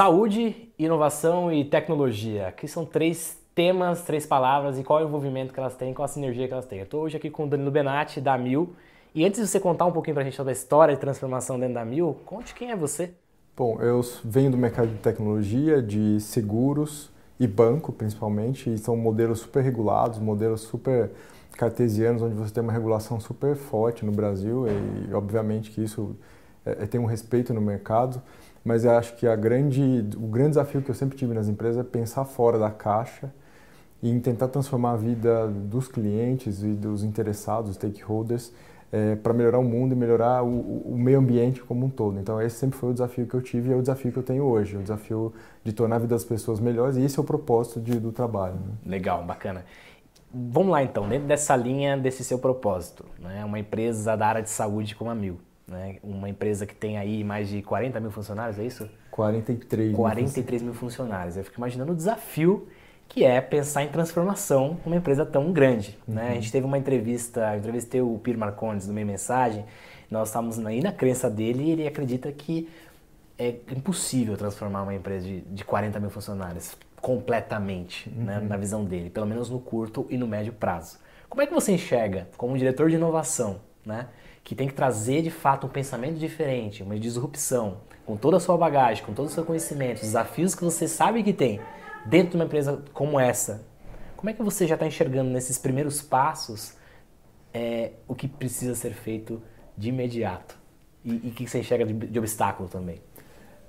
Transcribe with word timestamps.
saúde, 0.00 0.72
inovação 0.78 1.52
e 1.52 1.62
tecnologia. 1.62 2.46
Aqui 2.46 2.66
são 2.66 2.86
três 2.86 3.36
temas, 3.54 4.00
três 4.00 4.24
palavras 4.24 4.78
e 4.78 4.82
qual 4.82 4.98
é 4.98 5.04
o 5.04 5.08
envolvimento 5.08 5.52
que 5.52 5.60
elas 5.60 5.76
têm, 5.76 5.92
qual 5.92 6.06
a 6.06 6.08
sinergia 6.08 6.48
que 6.48 6.54
elas 6.54 6.64
têm. 6.64 6.78
Eu 6.78 6.84
estou 6.84 7.02
hoje 7.02 7.18
aqui 7.18 7.28
com 7.28 7.44
o 7.44 7.46
Danilo 7.46 7.70
Benatti, 7.70 8.18
da 8.18 8.38
Mil. 8.38 8.74
E 9.14 9.26
antes 9.26 9.38
de 9.38 9.46
você 9.46 9.60
contar 9.60 9.84
um 9.84 9.92
pouquinho 9.92 10.14
para 10.14 10.22
a 10.22 10.24
gente 10.24 10.36
sobre 10.36 10.52
a 10.52 10.54
história 10.54 10.94
de 10.94 11.00
transformação 11.02 11.60
dentro 11.60 11.74
da 11.74 11.84
Mil, 11.84 12.16
conte 12.24 12.54
quem 12.54 12.70
é 12.70 12.76
você. 12.76 13.12
Bom, 13.54 13.78
eu 13.82 14.00
venho 14.24 14.50
do 14.50 14.56
mercado 14.56 14.88
de 14.88 14.96
tecnologia, 15.00 15.82
de 15.82 16.18
seguros 16.18 17.10
e 17.38 17.46
banco, 17.46 17.92
principalmente, 17.92 18.72
e 18.72 18.78
são 18.78 18.96
modelos 18.96 19.40
super 19.40 19.62
regulados, 19.62 20.18
modelos 20.18 20.62
super 20.62 21.10
cartesianos, 21.58 22.22
onde 22.22 22.34
você 22.36 22.54
tem 22.54 22.62
uma 22.62 22.72
regulação 22.72 23.20
super 23.20 23.54
forte 23.54 24.06
no 24.06 24.12
Brasil 24.12 24.64
e, 24.66 25.12
obviamente, 25.12 25.70
que 25.70 25.84
isso 25.84 26.16
é, 26.64 26.86
tem 26.86 26.98
um 26.98 27.04
respeito 27.04 27.52
no 27.52 27.60
mercado 27.60 28.22
mas 28.64 28.84
eu 28.84 28.92
acho 28.92 29.16
que 29.16 29.26
a 29.26 29.34
grande, 29.34 30.06
o 30.16 30.26
grande 30.26 30.50
desafio 30.50 30.82
que 30.82 30.90
eu 30.90 30.94
sempre 30.94 31.16
tive 31.16 31.32
nas 31.34 31.48
empresas 31.48 31.78
é 31.78 31.88
pensar 31.88 32.24
fora 32.24 32.58
da 32.58 32.70
caixa 32.70 33.32
e 34.02 34.18
tentar 34.20 34.48
transformar 34.48 34.92
a 34.92 34.96
vida 34.96 35.46
dos 35.48 35.88
clientes 35.88 36.62
e 36.62 36.68
dos 36.68 37.02
interessados, 37.02 37.74
stakeholders, 37.74 38.52
é, 38.92 39.14
para 39.14 39.32
melhorar 39.32 39.58
o 39.58 39.64
mundo 39.64 39.92
e 39.92 39.96
melhorar 39.96 40.42
o, 40.42 40.48
o, 40.48 40.96
meio 40.98 41.18
ambiente 41.18 41.62
como 41.62 41.86
um 41.86 41.90
todo. 41.90 42.18
Então 42.18 42.40
esse 42.42 42.56
sempre 42.56 42.78
foi 42.78 42.90
o 42.90 42.92
desafio 42.92 43.26
que 43.26 43.34
eu 43.34 43.40
tive 43.40 43.70
e 43.70 43.72
é 43.72 43.76
o 43.76 43.80
desafio 43.80 44.10
que 44.10 44.18
eu 44.18 44.22
tenho 44.22 44.44
hoje, 44.44 44.76
o 44.76 44.82
desafio 44.82 45.32
de 45.62 45.72
tornar 45.72 45.96
a 45.96 45.98
vida 46.00 46.14
das 46.14 46.24
pessoas 46.24 46.58
melhores 46.58 46.96
e 46.96 47.02
esse 47.02 47.18
é 47.18 47.22
o 47.22 47.24
propósito 47.24 47.80
de, 47.80 48.00
do 48.00 48.10
trabalho. 48.10 48.54
Né? 48.54 48.72
Legal, 48.84 49.22
bacana. 49.22 49.64
Vamos 50.32 50.72
lá 50.72 50.82
então, 50.82 51.08
dentro 51.08 51.26
dessa 51.26 51.56
linha 51.56 51.96
desse 51.96 52.24
seu 52.24 52.38
propósito, 52.38 53.04
né? 53.18 53.44
uma 53.44 53.58
empresa 53.58 54.16
da 54.16 54.26
área 54.26 54.42
de 54.42 54.50
saúde 54.50 54.94
como 54.94 55.10
a 55.10 55.14
Mil 55.14 55.38
né? 55.70 55.96
Uma 56.02 56.28
empresa 56.28 56.66
que 56.66 56.74
tem 56.74 56.98
aí 56.98 57.22
mais 57.22 57.48
de 57.48 57.62
40 57.62 58.00
mil 58.00 58.10
funcionários, 58.10 58.58
é 58.58 58.64
isso? 58.64 58.88
43 59.10 59.94
43 59.94 60.62
mil 60.62 60.74
funcionários. 60.74 61.36
Eu 61.36 61.44
fico 61.44 61.58
imaginando 61.58 61.92
o 61.92 61.94
desafio 61.94 62.68
que 63.08 63.24
é 63.24 63.40
pensar 63.40 63.82
em 63.82 63.88
transformação 63.88 64.78
numa 64.84 64.96
empresa 64.96 65.24
tão 65.24 65.52
grande. 65.52 65.98
Uhum. 66.06 66.14
Né? 66.14 66.30
A 66.30 66.34
gente 66.34 66.50
teve 66.50 66.66
uma 66.66 66.76
entrevista, 66.76 67.52
eu 67.52 67.58
entrevistei 67.58 68.00
o 68.00 68.18
Pir 68.18 68.36
Marcondes 68.36 68.86
no 68.86 68.94
meio 68.94 69.06
mensagem, 69.06 69.64
nós 70.10 70.28
estávamos 70.28 70.58
aí 70.66 70.80
na 70.80 70.92
crença 70.92 71.30
dele 71.30 71.64
e 71.64 71.70
ele 71.70 71.86
acredita 71.86 72.30
que 72.32 72.68
é 73.38 73.54
impossível 73.74 74.36
transformar 74.36 74.82
uma 74.82 74.94
empresa 74.94 75.26
de, 75.26 75.40
de 75.40 75.64
40 75.64 75.98
mil 75.98 76.10
funcionários 76.10 76.76
completamente, 77.00 78.10
né? 78.10 78.36
uhum. 78.36 78.42
né? 78.42 78.48
na 78.48 78.56
visão 78.56 78.84
dele, 78.84 79.08
pelo 79.08 79.26
menos 79.26 79.48
no 79.48 79.60
curto 79.60 80.06
e 80.10 80.18
no 80.18 80.26
médio 80.26 80.52
prazo. 80.52 80.98
Como 81.28 81.40
é 81.42 81.46
que 81.46 81.54
você 81.54 81.72
enxerga, 81.72 82.28
como 82.36 82.58
diretor 82.58 82.90
de 82.90 82.96
inovação, 82.96 83.60
né? 83.86 84.08
Que 84.42 84.54
tem 84.54 84.66
que 84.66 84.74
trazer 84.74 85.22
de 85.22 85.30
fato 85.30 85.66
um 85.66 85.70
pensamento 85.70 86.18
diferente, 86.18 86.82
uma 86.82 86.98
disrupção, 86.98 87.78
com 88.06 88.16
toda 88.16 88.38
a 88.38 88.40
sua 88.40 88.56
bagagem, 88.56 89.04
com 89.04 89.12
todo 89.12 89.26
o 89.26 89.30
seu 89.30 89.44
conhecimento, 89.44 90.00
desafios 90.00 90.54
que 90.54 90.64
você 90.64 90.88
sabe 90.88 91.22
que 91.22 91.32
tem 91.32 91.60
dentro 92.06 92.30
de 92.30 92.36
uma 92.36 92.44
empresa 92.44 92.82
como 92.92 93.20
essa, 93.20 93.62
como 94.20 94.28
é 94.28 94.34
que 94.34 94.42
você 94.42 94.66
já 94.66 94.74
está 94.74 94.86
enxergando 94.86 95.30
nesses 95.30 95.56
primeiros 95.56 96.02
passos 96.02 96.74
é, 97.54 97.92
o 98.06 98.14
que 98.14 98.28
precisa 98.28 98.74
ser 98.74 98.92
feito 98.92 99.40
de 99.76 99.88
imediato? 99.88 100.58
E 101.02 101.28
o 101.28 101.30
que 101.30 101.48
você 101.48 101.60
enxerga 101.60 101.86
de, 101.86 101.94
de 101.94 102.18
obstáculo 102.18 102.68
também? 102.68 103.00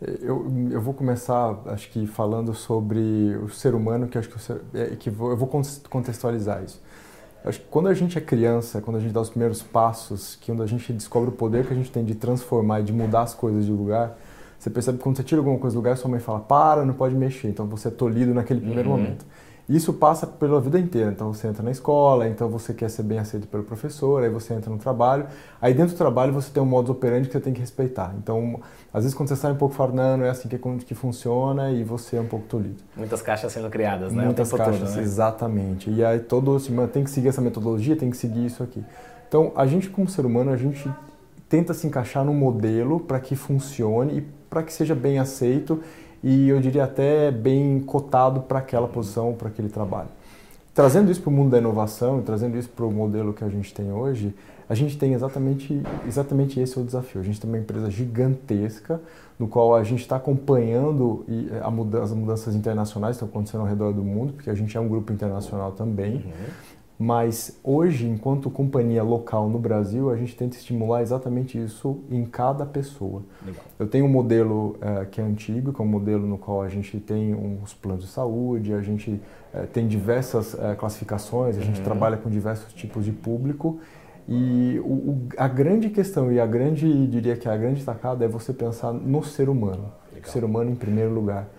Eu, 0.01 0.51
eu 0.69 0.81
vou 0.81 0.93
começar, 0.93 1.57
acho 1.67 1.89
que 1.89 2.05
falando 2.05 2.53
sobre 2.53 2.99
o 3.37 3.47
ser 3.47 3.73
humano, 3.73 4.09
que 4.09 4.17
acho 4.17 4.27
que, 4.27 4.77
é, 4.77 4.95
que 4.97 5.09
vou, 5.09 5.29
eu 5.29 5.37
vou 5.37 5.47
contextualizar 5.89 6.61
isso. 6.63 6.81
Acho 7.43 7.59
que 7.59 7.65
quando 7.69 7.87
a 7.87 7.93
gente 7.93 8.17
é 8.17 8.21
criança, 8.21 8.81
quando 8.81 8.97
a 8.97 8.99
gente 8.99 9.11
dá 9.11 9.19
os 9.19 9.29
primeiros 9.29 9.61
passos, 9.63 10.35
que 10.35 10.47
quando 10.51 10.61
a 10.61 10.67
gente 10.67 10.93
descobre 10.93 11.29
o 11.29 11.31
poder 11.31 11.65
que 11.65 11.73
a 11.73 11.75
gente 11.75 11.91
tem 11.91 12.03
de 12.03 12.13
transformar 12.13 12.81
e 12.81 12.83
de 12.83 12.93
mudar 12.93 13.23
as 13.23 13.33
coisas 13.33 13.65
de 13.65 13.71
lugar, 13.71 14.17
você 14.59 14.69
percebe 14.69 14.99
que 14.99 15.03
quando 15.03 15.17
você 15.17 15.23
tira 15.23 15.41
alguma 15.41 15.57
coisa 15.57 15.73
do 15.73 15.79
lugar, 15.79 15.97
sua 15.97 16.09
mãe 16.09 16.19
fala, 16.19 16.39
para, 16.39 16.85
não 16.85 16.93
pode 16.93 17.15
mexer. 17.15 17.47
Então 17.47 17.65
você 17.65 17.87
é 17.87 17.91
tolhido 17.91 18.31
naquele 18.31 18.61
primeiro 18.61 18.91
uhum. 18.91 18.97
momento. 18.97 19.25
Isso 19.71 19.93
passa 19.93 20.27
pela 20.27 20.59
vida 20.59 20.77
inteira. 20.77 21.11
Então 21.11 21.33
você 21.33 21.47
entra 21.47 21.63
na 21.63 21.71
escola, 21.71 22.27
então 22.27 22.49
você 22.49 22.73
quer 22.73 22.89
ser 22.89 23.03
bem 23.03 23.19
aceito 23.19 23.47
pelo 23.47 23.63
professor, 23.63 24.21
aí 24.21 24.29
você 24.29 24.53
entra 24.53 24.69
no 24.69 24.77
trabalho. 24.77 25.25
Aí 25.61 25.73
dentro 25.73 25.95
do 25.95 25.97
trabalho 25.97 26.33
você 26.33 26.51
tem 26.51 26.61
um 26.61 26.65
modus 26.65 26.91
operandi 26.91 27.27
que 27.27 27.31
você 27.31 27.39
tem 27.39 27.53
que 27.53 27.61
respeitar. 27.61 28.13
Então, 28.17 28.59
às 28.93 29.03
vezes 29.03 29.15
quando 29.15 29.29
você 29.29 29.37
sai 29.37 29.53
um 29.53 29.55
pouco 29.55 29.73
fora, 29.73 29.93
não 29.93 30.25
é 30.25 30.29
assim 30.29 30.49
que, 30.49 30.59
que 30.85 30.93
funciona 30.93 31.71
e 31.71 31.85
você 31.85 32.17
é 32.17 32.21
um 32.21 32.27
pouco 32.27 32.45
tolhido. 32.47 32.83
Muitas 32.97 33.21
caixas 33.21 33.53
sendo 33.53 33.69
criadas, 33.69 34.11
né? 34.11 34.25
Muitas 34.25 34.51
caixas, 34.51 34.89
todo, 34.89 34.97
né? 34.97 35.03
exatamente. 35.03 35.89
E 35.89 36.03
aí 36.03 36.19
todo 36.19 36.53
assim, 36.53 36.75
tem 36.87 37.05
que 37.05 37.09
seguir 37.09 37.29
essa 37.29 37.41
metodologia, 37.41 37.95
tem 37.95 38.09
que 38.09 38.17
seguir 38.17 38.45
isso 38.45 38.61
aqui. 38.61 38.83
Então, 39.29 39.53
a 39.55 39.65
gente 39.65 39.89
como 39.89 40.09
ser 40.09 40.25
humano, 40.25 40.51
a 40.51 40.57
gente 40.57 40.91
tenta 41.47 41.73
se 41.73 41.87
encaixar 41.87 42.25
num 42.25 42.33
modelo 42.33 42.99
para 42.99 43.21
que 43.21 43.37
funcione 43.37 44.17
e 44.17 44.21
para 44.49 44.63
que 44.63 44.73
seja 44.73 44.93
bem 44.93 45.17
aceito 45.17 45.81
e 46.23 46.49
eu 46.49 46.59
diria 46.59 46.83
até 46.83 47.31
bem 47.31 47.79
cotado 47.79 48.41
para 48.41 48.59
aquela 48.59 48.87
posição, 48.87 49.33
para 49.33 49.47
aquele 49.47 49.69
trabalho. 49.69 50.09
Trazendo 50.73 51.11
isso 51.11 51.21
para 51.21 51.29
o 51.29 51.33
mundo 51.33 51.51
da 51.51 51.57
inovação 51.57 52.19
e 52.19 52.21
trazendo 52.21 52.57
isso 52.57 52.69
para 52.69 52.85
o 52.85 52.91
modelo 52.91 53.33
que 53.33 53.43
a 53.43 53.49
gente 53.49 53.73
tem 53.73 53.91
hoje, 53.91 54.33
a 54.69 54.73
gente 54.73 54.97
tem 54.97 55.13
exatamente, 55.13 55.81
exatamente 56.07 56.57
esse 56.59 56.77
é 56.77 56.81
o 56.81 56.85
desafio. 56.85 57.19
A 57.19 57.23
gente 57.23 57.41
tem 57.41 57.49
uma 57.49 57.59
empresa 57.59 57.91
gigantesca, 57.91 59.01
no 59.37 59.47
qual 59.47 59.75
a 59.75 59.83
gente 59.83 59.99
está 59.99 60.15
acompanhando 60.15 61.25
as 62.01 62.11
mudanças 62.13 62.55
internacionais 62.55 63.17
que 63.17 63.23
estão 63.23 63.27
acontecendo 63.27 63.61
ao 63.61 63.67
redor 63.67 63.91
do 63.91 64.03
mundo, 64.03 64.31
porque 64.33 64.49
a 64.49 64.53
gente 64.53 64.77
é 64.77 64.79
um 64.79 64.87
grupo 64.87 65.11
internacional 65.11 65.73
também. 65.73 66.15
Uhum. 66.15 66.21
Mas 67.03 67.59
hoje, 67.63 68.07
enquanto 68.07 68.47
companhia 68.51 69.01
local 69.01 69.49
no 69.49 69.57
Brasil, 69.57 70.11
a 70.11 70.15
gente 70.15 70.35
tenta 70.35 70.55
estimular 70.55 71.01
exatamente 71.01 71.57
isso 71.57 71.97
em 72.11 72.23
cada 72.23 72.63
pessoa. 72.63 73.23
Legal. 73.43 73.63
Eu 73.79 73.87
tenho 73.87 74.05
um 74.05 74.07
modelo 74.07 74.77
uh, 74.77 75.03
que 75.09 75.19
é 75.19 75.23
antigo, 75.23 75.73
que 75.73 75.81
é 75.81 75.83
um 75.83 75.87
modelo 75.87 76.27
no 76.27 76.37
qual 76.37 76.61
a 76.61 76.69
gente 76.69 76.99
tem 76.99 77.33
uns 77.33 77.73
planos 77.73 78.03
de 78.03 78.09
saúde, 78.11 78.71
a 78.71 78.81
gente 78.81 79.19
uh, 79.51 79.65
tem 79.73 79.87
diversas 79.87 80.53
uh, 80.53 80.75
classificações, 80.77 81.57
a 81.57 81.61
gente 81.61 81.79
uhum. 81.79 81.85
trabalha 81.85 82.17
com 82.17 82.29
diversos 82.29 82.71
tipos 82.71 83.03
de 83.03 83.11
público. 83.11 83.79
E 84.29 84.79
o, 84.85 84.93
o, 84.93 85.27
a 85.37 85.47
grande 85.47 85.89
questão 85.89 86.31
e 86.31 86.39
a 86.39 86.45
grande, 86.45 87.07
diria 87.07 87.35
que 87.35 87.49
a 87.49 87.57
grande 87.57 87.83
tacada 87.83 88.23
é 88.23 88.27
você 88.27 88.53
pensar 88.53 88.93
no 88.93 89.23
ser 89.23 89.49
humano. 89.49 89.91
Legal. 90.13 90.29
O 90.29 90.31
ser 90.31 90.43
humano 90.43 90.69
em 90.69 90.75
primeiro 90.75 91.11
lugar. 91.11 91.49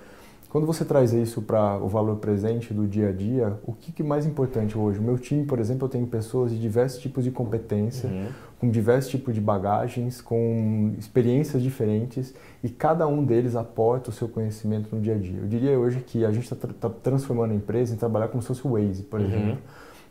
Quando 0.53 0.67
você 0.67 0.85
traz 0.85 1.15
isso 1.15 1.41
para 1.41 1.79
o 1.79 1.89
valor 1.89 2.17
presente 2.17 2.75
do 2.75 2.87
dia 2.87 3.09
a 3.09 3.13
dia, 3.13 3.59
o 3.65 3.73
que, 3.73 3.91
que 3.91 4.03
é 4.03 4.05
mais 4.05 4.27
importante 4.27 4.77
hoje? 4.77 4.99
O 4.99 5.03
meu 5.03 5.17
time, 5.17 5.47
por 5.47 5.59
exemplo, 5.59 5.87
eu 5.87 5.89
tenho 5.89 6.07
pessoas 6.07 6.51
de 6.51 6.59
diversos 6.59 7.01
tipos 7.01 7.25
de 7.25 7.31
competência, 7.31 8.07
uhum. 8.07 8.29
com 8.61 8.69
diversos 8.69 9.11
tipos 9.11 9.35
de 9.35 9.41
bagagens, 9.41 10.21
com 10.21 10.93
experiências 10.99 11.63
diferentes 11.63 12.35
e 12.63 12.69
cada 12.69 13.07
um 13.07 13.25
deles 13.25 13.57
aporta 13.57 14.11
o 14.11 14.13
seu 14.13 14.29
conhecimento 14.29 14.95
no 14.95 15.01
dia 15.01 15.15
a 15.15 15.19
dia. 15.19 15.41
Eu 15.41 15.47
diria 15.47 15.79
hoje 15.79 16.01
que 16.07 16.23
a 16.23 16.31
gente 16.31 16.45
está 16.45 16.55
tra 16.55 16.75
tá 16.79 16.91
transformando 16.91 17.53
a 17.53 17.55
empresa 17.55 17.95
em 17.95 17.97
trabalhar 17.97 18.29
como 18.29 18.43
se 18.43 18.49
fosse 18.49 18.67
o 18.67 18.73
Waze, 18.73 19.05
por 19.05 19.21
uhum. 19.21 19.27
exemplo. 19.27 19.59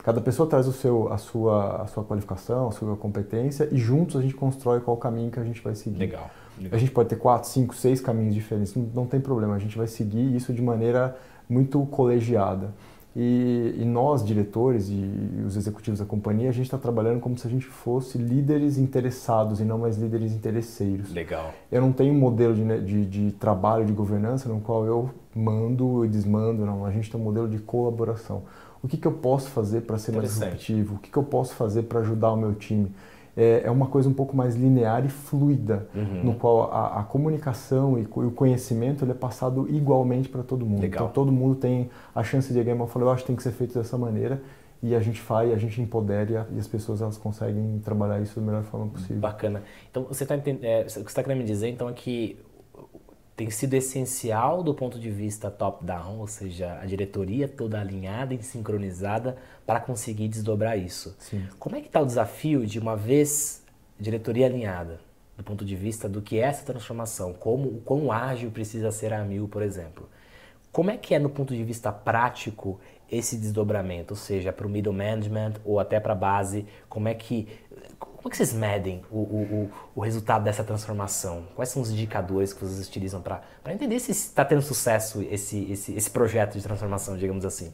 Cada 0.02 0.20
pessoa 0.20 0.48
traz 0.48 0.66
o 0.66 0.72
seu, 0.72 1.12
a, 1.12 1.18
sua, 1.18 1.82
a 1.82 1.86
sua 1.86 2.02
qualificação, 2.02 2.66
a 2.66 2.72
sua 2.72 2.96
competência 2.96 3.68
e 3.70 3.76
juntos 3.76 4.16
a 4.16 4.20
gente 4.20 4.34
constrói 4.34 4.80
qual 4.80 4.96
caminho 4.96 5.30
que 5.30 5.38
a 5.38 5.44
gente 5.44 5.62
vai 5.62 5.76
seguir. 5.76 6.00
Legal. 6.00 6.28
A 6.70 6.76
gente 6.76 6.90
pode 6.90 7.08
ter 7.08 7.16
quatro, 7.16 7.48
cinco, 7.48 7.74
seis 7.74 8.00
caminhos 8.00 8.34
diferentes, 8.34 8.74
não, 8.74 8.84
não, 8.94 9.06
tem 9.06 9.20
problema. 9.20 9.54
A 9.54 9.58
gente 9.58 9.76
vai 9.76 9.86
seguir 9.86 10.34
isso 10.34 10.52
de 10.52 10.62
maneira 10.62 11.16
muito 11.48 11.84
colegiada. 11.86 12.70
E, 13.14 13.74
e 13.76 13.84
nós, 13.84 14.24
diretores 14.24 14.88
e, 14.88 14.94
e, 14.94 15.44
os 15.46 15.56
executivos 15.56 16.00
da 16.00 16.06
companhia, 16.06 16.48
a 16.48 16.52
gente 16.52 16.64
está 16.64 16.78
trabalhando 16.78 17.20
como 17.20 17.36
se 17.36 17.46
a 17.46 17.50
gente 17.50 17.66
fosse 17.66 18.16
líderes 18.16 18.78
interessados 18.78 19.60
e 19.60 19.64
não 19.64 19.78
mais 19.78 19.98
líderes 19.98 20.32
interesseiros. 20.32 21.12
Legal. 21.12 21.52
Eu 21.70 21.82
não 21.82 21.92
tenho 21.92 22.14
um 22.14 22.18
modelo 22.18 22.54
de, 22.54 22.80
de, 22.80 23.04
de 23.04 23.32
trabalho, 23.32 23.84
de 23.84 23.92
governança, 23.92 24.48
no 24.48 24.60
qual 24.60 24.86
eu 24.86 25.10
mando 25.34 26.04
e 26.06 26.08
desmando, 26.08 26.64
não. 26.64 26.86
A 26.86 26.90
gente 26.90 27.10
tem 27.10 27.20
um 27.20 27.24
modelo 27.24 27.48
de 27.48 27.58
colaboração. 27.58 28.44
O 28.82 28.88
que, 28.88 28.96
que 28.96 29.06
eu 29.06 29.12
posso 29.12 29.50
fazer 29.50 29.82
para 29.82 29.98
ser 29.98 30.12
mais 30.12 30.30
disruptivo? 30.30 30.96
O 30.96 30.98
que, 30.98 31.10
que 31.10 31.16
eu 31.16 31.22
posso 31.22 31.54
fazer 31.54 31.82
para 31.82 32.00
ajudar 32.00 32.32
o 32.32 32.36
meu 32.36 32.54
time? 32.54 32.90
É, 33.36 33.62
é 33.64 33.70
uma 33.70 33.86
coisa 33.86 34.08
um 34.08 34.12
pouco 34.12 34.36
mais 34.36 34.54
linear 34.54 35.04
e 35.04 35.08
fluida, 35.08 35.86
uhum. 35.94 36.24
no 36.24 36.34
qual 36.34 36.70
a, 36.72 37.00
a 37.00 37.02
comunicação 37.02 37.98
e, 37.98 38.02
o 38.02 38.30
conhecimento 38.30 39.04
ele 39.04 39.12
é 39.12 39.14
passado 39.14 39.66
igualmente 39.70 40.28
para 40.28 40.42
todo 40.42 40.66
mundo. 40.66 40.82
Legal. 40.82 41.04
Então 41.04 41.12
todo 41.12 41.32
mundo 41.32 41.54
tem 41.56 41.90
a 42.14 42.22
chance 42.22 42.52
de 42.52 42.58
alguém 42.58 42.76
eu 42.76 42.86
falo, 42.86 43.06
eu 43.06 43.10
acho 43.10 43.22
que 43.22 43.28
tem 43.28 43.36
que 43.36 43.42
ser 43.42 43.52
feito 43.52 43.74
dessa 43.74 43.96
maneira 43.96 44.42
e 44.82 44.94
a 44.94 45.00
gente 45.00 45.20
faz, 45.20 45.52
a 45.52 45.56
gente 45.56 45.80
empodera 45.80 46.46
e 46.54 46.58
as 46.58 46.66
pessoas 46.66 47.00
elas 47.00 47.16
conseguem 47.16 47.80
trabalhar 47.84 48.20
isso 48.20 48.38
da 48.38 48.44
melhor 48.44 48.64
forma 48.64 48.88
possível. 48.88 49.18
Bacana. 49.18 49.62
Então 49.90 50.04
você 50.04 50.24
está 50.24 50.34
é, 50.34 50.38
o 50.38 50.84
que 50.84 50.92
você 50.92 51.00
está 51.00 51.22
querendo 51.22 51.38
me 51.38 51.44
dizer 51.44 51.68
então 51.68 51.88
é 51.88 51.92
que 51.92 52.36
tem 53.42 53.50
sido 53.50 53.74
essencial 53.74 54.62
do 54.62 54.72
ponto 54.72 55.00
de 55.00 55.10
vista 55.10 55.50
top-down, 55.50 56.20
ou 56.20 56.28
seja, 56.28 56.78
a 56.80 56.86
diretoria 56.86 57.48
toda 57.48 57.80
alinhada 57.80 58.34
e 58.34 58.40
sincronizada 58.40 59.36
para 59.66 59.80
conseguir 59.80 60.28
desdobrar 60.28 60.78
isso. 60.78 61.16
Sim. 61.18 61.48
Como 61.58 61.74
é 61.74 61.80
que 61.80 61.88
está 61.88 62.00
o 62.00 62.06
desafio 62.06 62.64
de 62.64 62.78
uma 62.78 62.96
vez 62.96 63.64
diretoria 63.98 64.46
alinhada, 64.46 65.00
do 65.36 65.42
ponto 65.42 65.64
de 65.64 65.74
vista 65.74 66.08
do 66.08 66.22
que 66.22 66.38
é 66.38 66.42
essa 66.42 66.64
transformação, 66.64 67.32
como 67.32 67.68
o 67.68 67.80
quão 67.80 68.12
ágil 68.12 68.48
precisa 68.52 68.92
ser 68.92 69.12
a 69.12 69.24
Mil, 69.24 69.48
por 69.48 69.62
exemplo? 69.62 70.08
Como 70.70 70.92
é 70.92 70.96
que 70.96 71.12
é 71.12 71.18
no 71.18 71.28
ponto 71.28 71.52
de 71.52 71.64
vista 71.64 71.90
prático 71.90 72.78
esse 73.10 73.36
desdobramento, 73.36 74.14
ou 74.14 74.18
seja, 74.18 74.52
para 74.52 74.68
o 74.68 74.70
middle 74.70 74.92
management 74.92 75.54
ou 75.64 75.80
até 75.80 75.98
para 75.98 76.12
a 76.12 76.16
base, 76.16 76.64
como 76.88 77.08
é 77.08 77.14
que 77.14 77.48
como 78.22 78.28
é 78.28 78.30
que 78.30 78.36
vocês 78.36 78.52
medem 78.52 79.02
o, 79.10 79.18
o, 79.18 79.70
o, 79.96 80.00
resultado 80.00 80.44
dessa 80.44 80.62
transformação? 80.62 81.42
Quais 81.56 81.70
são 81.70 81.82
os 81.82 81.90
indicadores 81.90 82.52
que 82.52 82.64
vocês 82.64 82.86
utilizam 82.86 83.20
para 83.20 83.42
entender 83.66 83.98
se 83.98 84.12
está 84.12 84.44
tendo 84.44 84.62
sucesso 84.62 85.20
esse, 85.28 85.72
esse, 85.72 85.92
esse 85.92 86.08
projeto 86.08 86.52
de 86.56 86.62
transformação, 86.62 87.16
digamos 87.16 87.44
assim? 87.44 87.72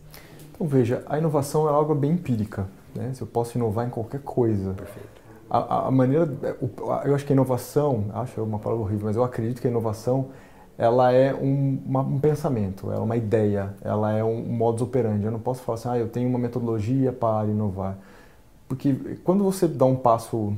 Então 0.55 0.67
veja, 0.67 1.05
a 1.07 1.19
inovação 1.19 1.69
é 1.69 1.71
algo 1.71 1.95
bem 1.95 2.13
empírica. 2.13 2.67
Né? 2.95 3.13
Se 3.13 3.21
eu 3.21 3.27
posso 3.27 3.59
inovar 3.59 3.87
em 3.87 3.91
qualquer 3.91 4.21
coisa. 4.23 4.73
Perfeito. 4.73 5.21
A, 5.51 5.89
a 5.89 5.91
maneira, 5.91 6.27
eu 7.05 7.15
acho 7.15 7.27
que 7.27 7.33
a 7.33 7.35
inovação, 7.35 8.07
acho 8.15 8.43
uma 8.43 8.59
palavra 8.59 8.85
horrível, 8.85 9.05
mas 9.05 9.17
eu 9.17 9.25
acredito 9.25 9.61
que 9.61 9.67
a 9.67 9.71
inovação 9.71 10.31
ela 10.79 11.13
é 11.13 11.35
um, 11.35 11.79
uma, 11.85 12.01
um 12.01 12.19
pensamento, 12.19 12.87
ela 12.87 13.01
é 13.01 13.05
uma 13.05 13.17
ideia, 13.17 13.75
ela 13.83 14.13
é 14.13 14.25
um, 14.25 14.49
um 14.49 14.53
modus 14.53 14.81
operandi. 14.81 15.27
Eu 15.27 15.33
não 15.33 15.41
posso 15.41 15.61
falar 15.61 15.75
assim, 15.75 15.89
ah, 15.91 15.99
eu 15.99 16.09
tenho 16.09 16.27
uma 16.27 16.39
metodologia 16.39 17.13
para 17.13 17.47
inovar. 17.49 17.99
Porque 18.69 18.93
quando 19.25 19.43
você 19.43 19.67
dá 19.67 19.87
um 19.87 19.97
passo 19.97 20.55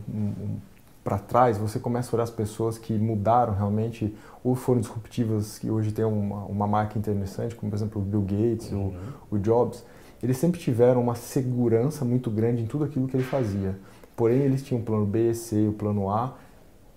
para 1.04 1.16
trás, 1.18 1.56
você 1.56 1.78
começa 1.78 2.10
a 2.10 2.16
olhar 2.16 2.24
as 2.24 2.30
pessoas 2.30 2.76
que 2.76 2.92
mudaram 2.92 3.54
realmente, 3.54 4.14
ou 4.42 4.54
foram 4.54 4.80
disruptivas, 4.80 5.58
que 5.58 5.70
hoje 5.70 5.92
tem 5.92 6.04
uma, 6.04 6.44
uma 6.44 6.66
marca 6.66 6.98
interessante, 6.98 7.54
como 7.54 7.70
por 7.70 7.76
exemplo 7.76 8.02
o 8.02 8.04
Bill 8.04 8.22
Gates, 8.22 8.72
uhum. 8.72 8.92
o, 9.30 9.36
o 9.36 9.38
Jobs, 9.38 9.84
eles 10.22 10.36
sempre 10.36 10.60
tiveram 10.60 11.00
uma 11.00 11.14
segurança 11.14 12.04
muito 12.04 12.30
grande 12.30 12.62
em 12.62 12.66
tudo 12.66 12.84
aquilo 12.84 13.06
que 13.06 13.16
ele 13.16 13.24
fazia. 13.24 13.78
Porém, 14.14 14.40
eles 14.40 14.62
tinham 14.62 14.82
o 14.82 14.84
plano 14.84 15.06
B, 15.06 15.32
C, 15.32 15.66
o 15.68 15.72
plano 15.72 16.10
A, 16.10 16.34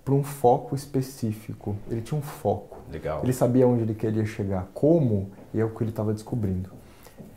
para 0.03 0.13
um 0.13 0.23
foco 0.23 0.75
específico. 0.75 1.75
Ele 1.89 2.01
tinha 2.01 2.19
um 2.19 2.21
foco. 2.21 2.79
Legal. 2.91 3.21
Ele 3.23 3.31
sabia 3.31 3.65
onde 3.65 3.83
ele 3.83 3.93
queria 3.93 4.25
chegar, 4.25 4.67
como, 4.73 5.29
e 5.53 5.59
é 5.59 5.63
o 5.63 5.69
que 5.69 5.83
ele 5.83 5.91
estava 5.91 6.13
descobrindo. 6.13 6.69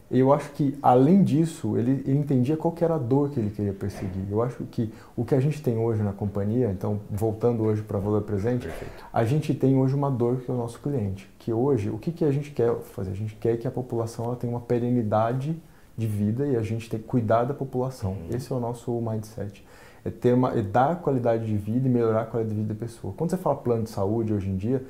Eu 0.09 0.33
acho 0.33 0.51
que, 0.53 0.79
além 0.81 1.25
disso, 1.25 1.77
ele, 1.77 2.03
ele, 2.07 2.19
entendia 2.19 2.57
qual 2.57 2.73
era 2.81 2.95
a 2.95 2.99
dor 2.99 3.31
que 3.31 3.41
ele 3.41 3.51
queria 3.51 3.73
perseguir. 3.73 4.25
Eu 4.31 4.41
acho 4.41 4.63
que 4.65 4.93
o 5.17 5.25
que 5.25 5.35
a 5.35 5.41
gente 5.41 5.61
tem 5.61 5.77
hoje 5.77 6.03
na 6.03 6.13
companhia, 6.13 6.71
então, 6.71 7.01
voltando 7.11 7.65
hoje 7.65 7.83
para 7.83 7.99
valor 7.99 8.23
presente, 8.23 8.67
Perfeito. 8.67 9.05
a 9.13 9.25
gente 9.25 9.53
tem 9.53 9.77
hoje 9.77 9.95
uma 9.95 10.11
dor 10.11 10.37
que 10.37 10.51
é 10.51 10.55
o 10.55 10.57
nosso 10.57 10.79
cliente. 10.81 11.29
Que 11.39 11.53
hoje, 11.53 11.91
o 11.91 11.99
que, 11.99 12.13
que 12.13 12.25
a 12.25 12.31
gente 12.31 12.53
quer 12.53 12.73
fazer? 12.77 13.11
A 13.11 13.15
gente 13.15 13.35
quer 13.35 13.57
que 13.57 13.67
a 13.67 13.71
população 13.71 14.27
ela 14.27 14.37
tenha 14.37 14.53
uma 14.53 14.61
perenidade 14.61 15.61
de 15.97 16.07
vida 16.07 16.47
e 16.47 16.57
a 16.57 16.63
gente 16.63 16.89
tem 16.89 17.01
que 17.01 17.07
cuidar 17.07 17.45
da 17.45 17.55
população. 17.55 18.13
Uhum. 18.13 18.37
Esse 18.37 18.53
é 18.53 18.55
o 18.55 18.61
nosso 18.61 18.93
mindset 19.01 19.65
é, 20.07 20.11
ter 20.11 20.35
uma, 20.35 20.57
é 20.57 20.63
dar 20.63 20.97
qualidade 20.97 21.47
de 21.47 21.57
vida 21.57 21.89
e 21.89 21.91
melhorar 21.91 22.23
a 22.23 22.27
qualidade 22.27 22.55
de 22.55 22.63
vida 22.63 22.75
da 22.75 22.79
pessoa. 22.79 23.13
Quando 23.17 23.31
você 23.31 23.37
fala 23.37 23.57
plano 23.57 23.83
de 23.83 23.91
saúde 23.91 24.33
hoje 24.33 24.49
em 24.49 24.57
dia, 24.57 24.85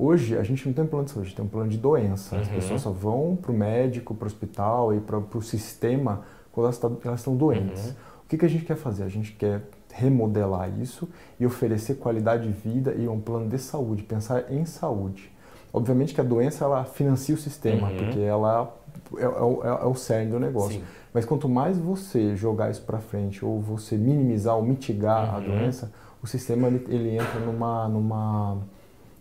hoje 0.00 0.36
a 0.38 0.42
gente 0.42 0.66
não 0.66 0.72
tem 0.72 0.84
um 0.84 0.86
plano 0.86 1.04
de 1.04 1.10
saúde, 1.10 1.34
tem 1.34 1.44
um 1.44 1.48
plano 1.48 1.68
de 1.68 1.76
doença. 1.76 2.38
As 2.38 2.48
uhum. 2.48 2.54
pessoas 2.54 2.80
só 2.80 2.90
vão 2.90 3.36
para 3.40 3.52
o 3.52 3.54
médico, 3.54 4.14
para 4.14 4.24
o 4.24 4.26
hospital 4.26 4.94
e 4.94 5.00
para 5.00 5.18
o 5.18 5.42
sistema 5.42 6.22
quando 6.52 6.66
elas, 6.66 6.78
tá, 6.78 6.90
elas 7.04 7.20
estão 7.20 7.36
doentes. 7.36 7.86
Uhum. 7.86 7.94
O 8.24 8.28
que, 8.28 8.38
que 8.38 8.44
a 8.44 8.48
gente 8.48 8.64
quer 8.64 8.76
fazer? 8.76 9.04
A 9.04 9.08
gente 9.08 9.32
quer 9.32 9.62
remodelar 9.92 10.70
isso 10.80 11.08
e 11.38 11.44
oferecer 11.44 11.96
qualidade 11.96 12.46
de 12.46 12.52
vida 12.52 12.94
e 12.94 13.08
um 13.08 13.20
plano 13.20 13.48
de 13.48 13.58
saúde, 13.58 14.02
pensar 14.02 14.52
em 14.52 14.64
saúde. 14.64 15.30
Obviamente 15.72 16.14
que 16.14 16.20
a 16.20 16.24
doença 16.24 16.64
ela 16.64 16.84
financia 16.84 17.34
o 17.34 17.38
sistema, 17.38 17.88
uhum. 17.88 17.96
porque 17.96 18.20
ela 18.20 18.72
é, 19.16 19.22
é, 19.22 19.24
é, 19.24 19.26
é, 19.26 19.86
o 19.86 19.94
cerne 19.94 20.30
do 20.30 20.40
negócio. 20.40 20.80
Sim. 20.80 20.84
Mas 21.12 21.24
quanto 21.24 21.48
mais 21.48 21.78
você 21.78 22.36
jogar 22.36 22.70
isso 22.70 22.82
para 22.82 22.98
frente 22.98 23.44
ou 23.44 23.60
você 23.60 23.96
minimizar 23.96 24.56
ou 24.56 24.62
mitigar 24.62 25.30
uhum. 25.30 25.36
a 25.36 25.40
doença, 25.40 25.92
o 26.22 26.26
sistema 26.26 26.68
ele, 26.68 26.84
ele, 26.88 27.16
entra 27.16 27.40
numa 27.40 27.88
numa 27.88 28.58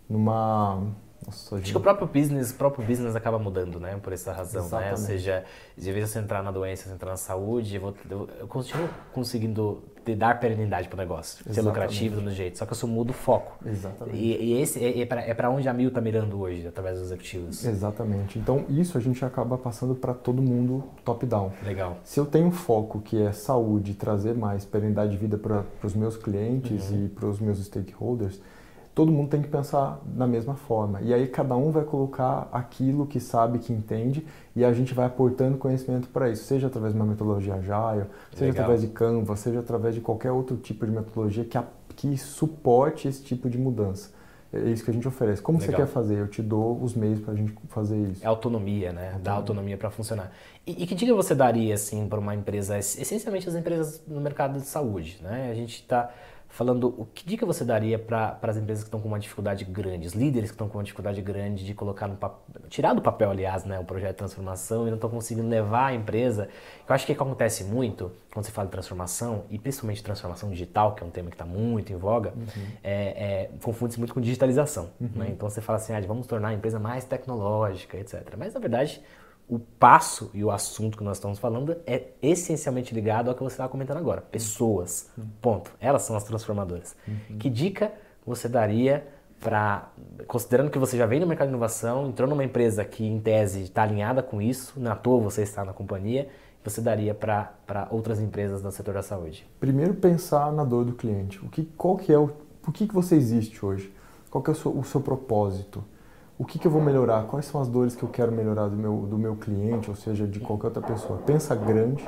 numa 0.09 0.81
nossa, 1.25 1.57
Acho 1.57 1.71
que 1.71 1.77
o 1.77 1.81
próprio 1.81 2.07
business, 2.07 2.51
o 2.51 2.55
próprio 2.55 2.85
business 2.85 3.15
acaba 3.15 3.37
mudando, 3.37 3.79
né? 3.79 3.97
Por 4.01 4.13
essa 4.13 4.31
razão, 4.31 4.65
Exatamente. 4.65 4.85
né? 4.85 4.91
Ou 4.91 4.97
seja, 4.97 5.43
de 5.77 5.91
vez 5.91 6.09
você 6.09 6.19
entrar 6.19 6.41
na 6.41 6.51
doença, 6.51 6.87
você 6.87 6.93
entrar 6.93 7.11
na 7.11 7.17
saúde, 7.17 7.75
eu, 7.75 7.81
vou, 7.81 7.93
eu, 8.09 8.29
eu 8.39 8.47
continuo 8.47 8.87
conseguindo 9.13 9.83
dar 10.17 10.39
perenidade 10.39 10.87
para 10.87 10.95
o 10.95 10.97
negócio, 10.97 11.43
Exatamente. 11.45 11.55
ser 11.55 11.61
lucrativo 11.61 12.21
do 12.21 12.31
jeito, 12.31 12.57
só 12.57 12.65
que 12.65 12.71
eu 12.71 12.75
só 12.75 12.87
mudo 12.87 13.11
o 13.11 13.13
foco. 13.13 13.63
Exatamente. 13.63 14.17
E, 14.17 14.43
e 14.43 14.61
esse 14.61 14.83
é, 14.83 15.01
é 15.01 15.05
para 15.05 15.47
é 15.47 15.49
onde 15.49 15.69
a 15.69 15.73
Mil 15.73 15.89
está 15.89 16.01
mirando 16.01 16.39
hoje, 16.39 16.65
através 16.65 16.97
dos 16.97 17.07
executivos. 17.07 17.63
Exatamente. 17.63 18.39
Então, 18.39 18.65
isso 18.69 18.97
a 18.97 19.01
gente 19.01 19.23
acaba 19.23 19.55
passando 19.55 19.93
para 19.93 20.15
todo 20.15 20.41
mundo 20.41 20.83
top-down. 21.05 21.51
Legal. 21.63 21.97
Se 22.03 22.19
eu 22.19 22.25
tenho 22.25 22.49
foco 22.49 23.01
que 23.01 23.21
é 23.21 23.31
saúde, 23.31 23.93
trazer 23.93 24.33
mais 24.33 24.65
perenidade 24.65 25.11
de 25.11 25.17
vida 25.17 25.37
para 25.37 25.63
os 25.83 25.93
meus 25.93 26.17
clientes 26.17 26.89
uhum. 26.89 27.05
e 27.05 27.09
para 27.09 27.27
os 27.27 27.39
meus 27.39 27.63
stakeholders, 27.63 28.41
todo 28.93 29.11
mundo 29.11 29.29
tem 29.29 29.41
que 29.41 29.47
pensar 29.47 30.01
da 30.05 30.27
mesma 30.27 30.55
forma. 30.55 31.01
E 31.01 31.13
aí 31.13 31.27
cada 31.27 31.55
um 31.55 31.71
vai 31.71 31.83
colocar 31.83 32.49
aquilo 32.51 33.05
que 33.05 33.19
sabe, 33.19 33.59
que 33.59 33.71
entende, 33.71 34.25
e 34.55 34.65
a 34.65 34.73
gente 34.73 34.93
vai 34.93 35.05
aportando 35.05 35.57
conhecimento 35.57 36.09
para 36.09 36.29
isso, 36.29 36.43
seja 36.43 36.67
através 36.67 36.93
de 36.93 36.99
uma 36.99 37.05
metodologia 37.05 37.55
agile, 37.55 38.07
seja 38.31 38.45
Legal. 38.45 38.63
através 38.63 38.81
de 38.81 38.87
Canva, 38.87 39.35
seja 39.35 39.59
através 39.59 39.95
de 39.95 40.01
qualquer 40.01 40.31
outro 40.31 40.57
tipo 40.57 40.85
de 40.85 40.91
metodologia 40.91 41.45
que, 41.45 41.57
a, 41.57 41.63
que 41.95 42.17
suporte 42.17 43.07
esse 43.07 43.23
tipo 43.23 43.49
de 43.49 43.57
mudança. 43.57 44.11
É 44.51 44.59
isso 44.69 44.83
que 44.83 44.89
a 44.89 44.93
gente 44.93 45.07
oferece. 45.07 45.41
Como 45.41 45.59
Legal. 45.59 45.75
você 45.75 45.83
quer 45.83 45.87
fazer? 45.87 46.17
Eu 46.17 46.27
te 46.27 46.41
dou 46.41 46.81
os 46.81 46.95
meios 46.95 47.19
para 47.19 47.33
a 47.33 47.37
gente 47.37 47.53
fazer 47.67 47.97
isso. 47.97 48.23
É 48.23 48.27
autonomia, 48.27 48.91
né? 48.91 49.01
Autonomia. 49.01 49.23
Dá 49.23 49.31
autonomia 49.33 49.77
para 49.77 49.91
funcionar. 49.91 50.31
E, 50.65 50.83
e, 50.83 50.87
que 50.87 50.95
dica 50.95 51.13
você 51.13 51.35
daria 51.35 51.75
assim 51.75 52.07
para 52.07 52.19
uma 52.19 52.33
empresa, 52.33 52.77
essencialmente 52.77 53.47
as 53.47 53.53
empresas 53.53 54.01
no 54.07 54.19
mercado 54.19 54.59
de 54.59 54.65
saúde, 54.65 55.19
né? 55.21 55.49
A 55.51 55.53
gente 55.53 55.75
está 55.75 56.11
falando 56.49 56.93
o 56.97 57.05
que 57.05 57.25
dica 57.25 57.45
você 57.45 57.63
daria 57.63 57.97
para 57.97 58.37
as 58.41 58.57
empresas 58.57 58.83
que 58.83 58.87
estão 58.87 58.99
com 58.99 59.07
uma 59.07 59.19
dificuldade 59.19 59.63
grande, 59.63 60.07
os 60.07 60.13
líderes 60.13 60.49
que 60.49 60.55
estão 60.55 60.67
com 60.67 60.79
uma 60.79 60.83
dificuldade 60.83 61.21
grande 61.21 61.63
de 61.63 61.73
colocar 61.73 62.07
no 62.07 62.17
papel, 62.17 62.39
tirar 62.67 62.93
do 62.93 63.01
papel, 63.01 63.29
aliás, 63.29 63.63
né, 63.63 63.79
o 63.79 63.83
projeto 63.85 64.11
de 64.11 64.17
transformação 64.17 64.87
e 64.87 64.89
não 64.89 64.95
estão 64.95 65.09
conseguindo 65.09 65.47
levar 65.47 65.87
a 65.87 65.93
empresa. 65.93 66.49
Eu 66.87 66.95
acho 66.95 67.05
que 67.05 67.13
o 67.13 67.15
que 67.15 67.21
acontece 67.21 67.63
muito 67.63 68.11
quando 68.31 68.45
você 68.45 68.51
fala 68.51 68.67
de 68.67 68.71
transformação, 68.71 69.45
e 69.49 69.57
principalmente 69.57 70.03
transformação 70.03 70.49
digital, 70.49 70.93
que 70.95 71.03
é 71.03 71.05
um 71.05 71.09
tema 71.09 71.29
que 71.29 71.35
está 71.35 71.45
muito 71.45 71.91
em 71.91 71.95
voga, 71.95 72.33
uhum. 72.35 72.67
é, 72.83 72.93
é, 72.93 73.49
confunde-se 73.61 73.99
muito 73.99 74.13
com 74.13 74.21
digitalização. 74.21 74.91
Uhum. 74.99 75.09
Né? 75.15 75.29
Então 75.29 75.49
você 75.49 75.61
fala 75.61 75.77
assim, 75.77 75.93
ah, 75.93 76.01
vamos 76.01 76.27
tornar 76.27 76.49
a 76.49 76.53
empresa 76.53 76.79
mais 76.79 77.05
tecnológica, 77.05 77.97
etc. 77.97 78.35
Mas 78.37 78.53
na 78.53 78.59
verdade 78.59 79.01
o 79.49 79.57
passo 79.57 80.29
e 80.33 80.43
o 80.43 80.51
assunto 80.51 80.97
que 80.97 81.03
nós 81.03 81.17
estamos 81.17 81.39
falando 81.39 81.75
é 81.85 82.09
essencialmente 82.21 82.93
ligado 82.93 83.29
ao 83.29 83.35
que 83.35 83.41
você 83.41 83.53
estava 83.53 83.67
comentando 83.67 83.97
agora. 83.97 84.21
Pessoas. 84.21 85.09
Ponto. 85.41 85.71
Elas 85.81 86.03
são 86.03 86.15
as 86.15 86.23
transformadoras. 86.23 86.95
Uhum. 87.07 87.37
Que 87.39 87.49
dica 87.49 87.91
você 88.25 88.47
daria 88.47 89.07
para, 89.39 89.89
considerando 90.27 90.69
que 90.69 90.77
você 90.77 90.95
já 90.97 91.07
vem 91.07 91.19
no 91.19 91.25
mercado 91.25 91.47
de 91.47 91.53
inovação, 91.53 92.07
entrou 92.07 92.29
numa 92.29 92.43
empresa 92.43 92.85
que 92.85 93.03
em 93.03 93.19
tese 93.19 93.63
está 93.63 93.83
alinhada 93.83 94.21
com 94.21 94.41
isso, 94.41 94.79
na 94.79 94.95
toa 94.95 95.19
você 95.19 95.41
está 95.41 95.65
na 95.65 95.73
companhia, 95.73 96.29
você 96.63 96.81
daria 96.81 97.15
para 97.15 97.87
outras 97.89 98.19
empresas 98.19 98.61
do 98.61 98.71
setor 98.71 98.93
da 98.93 99.01
saúde? 99.01 99.49
Meu 99.61 99.95
pensar 99.95 100.51
na 100.51 100.63
dor 100.63 100.85
do 100.85 100.93
cliente. 100.93 101.43
O 101.43 101.49
que, 101.49 101.63
qual 101.77 101.97
que 101.97 102.13
é 102.13 102.19
o, 102.19 102.29
por 102.61 102.73
que, 102.73 102.87
que 102.87 102.93
você 102.93 103.15
existe 103.15 103.65
hoje? 103.65 103.91
Qual 104.29 104.43
que 104.43 104.51
é 104.51 104.53
o 104.53 104.55
seu, 104.55 104.77
o 104.77 104.83
seu 104.83 105.01
propósito? 105.01 105.83
O 106.39 106.45
que, 106.45 106.57
que, 106.57 106.65
eu 106.65 106.71
vou 106.71 106.81
melhorar, 106.81 107.23
quais 107.25 107.45
são 107.45 107.59
as 107.59 107.67
dores 107.67 107.97
que 107.97 108.01
eu 108.01 108.07
quero 108.07 108.31
melhorar 108.31 108.69
do 108.69 108.77
meu, 108.77 109.01
do 109.01 109.17
meu 109.17 109.35
cliente, 109.35 109.89
ou 109.89 109.95
seja, 109.95 110.25
de 110.25 110.39
qualquer 110.39 110.67
outra 110.67 110.81
pessoa. 110.81 111.19
Pensa 111.25 111.53
grande, 111.53 112.07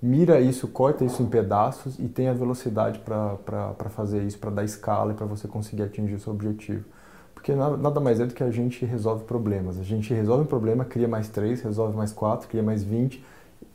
mira 0.00 0.40
isso, 0.40 0.66
corta 0.68 1.04
isso 1.04 1.22
em 1.22 1.26
pedaços 1.26 1.98
e 1.98 2.08
tenha 2.08 2.32
velocidade 2.32 2.98
para 3.00 3.90
fazer 3.90 4.22
isso, 4.22 4.38
para 4.38 4.50
dar 4.50 4.64
escala 4.64 5.12
e 5.12 5.14
para 5.14 5.26
você 5.26 5.46
conseguir 5.46 5.82
atingir 5.82 6.14
o 6.14 6.18
seu 6.18 6.32
objetivo. 6.32 6.86
Porque 7.34 7.54
nada 7.54 8.00
mais 8.00 8.18
é 8.20 8.26
do 8.26 8.32
que 8.32 8.42
a 8.42 8.50
gente 8.50 8.86
resolve 8.86 9.24
problemas. 9.24 9.78
A 9.78 9.84
gente 9.84 10.14
resolve 10.14 10.44
um 10.44 10.46
problema, 10.46 10.86
cria 10.86 11.06
mais 11.06 11.28
três, 11.28 11.60
resolve 11.60 11.94
mais 11.94 12.10
quatro, 12.10 12.48
cria 12.48 12.62
mais 12.62 12.82
vinte. 12.82 13.22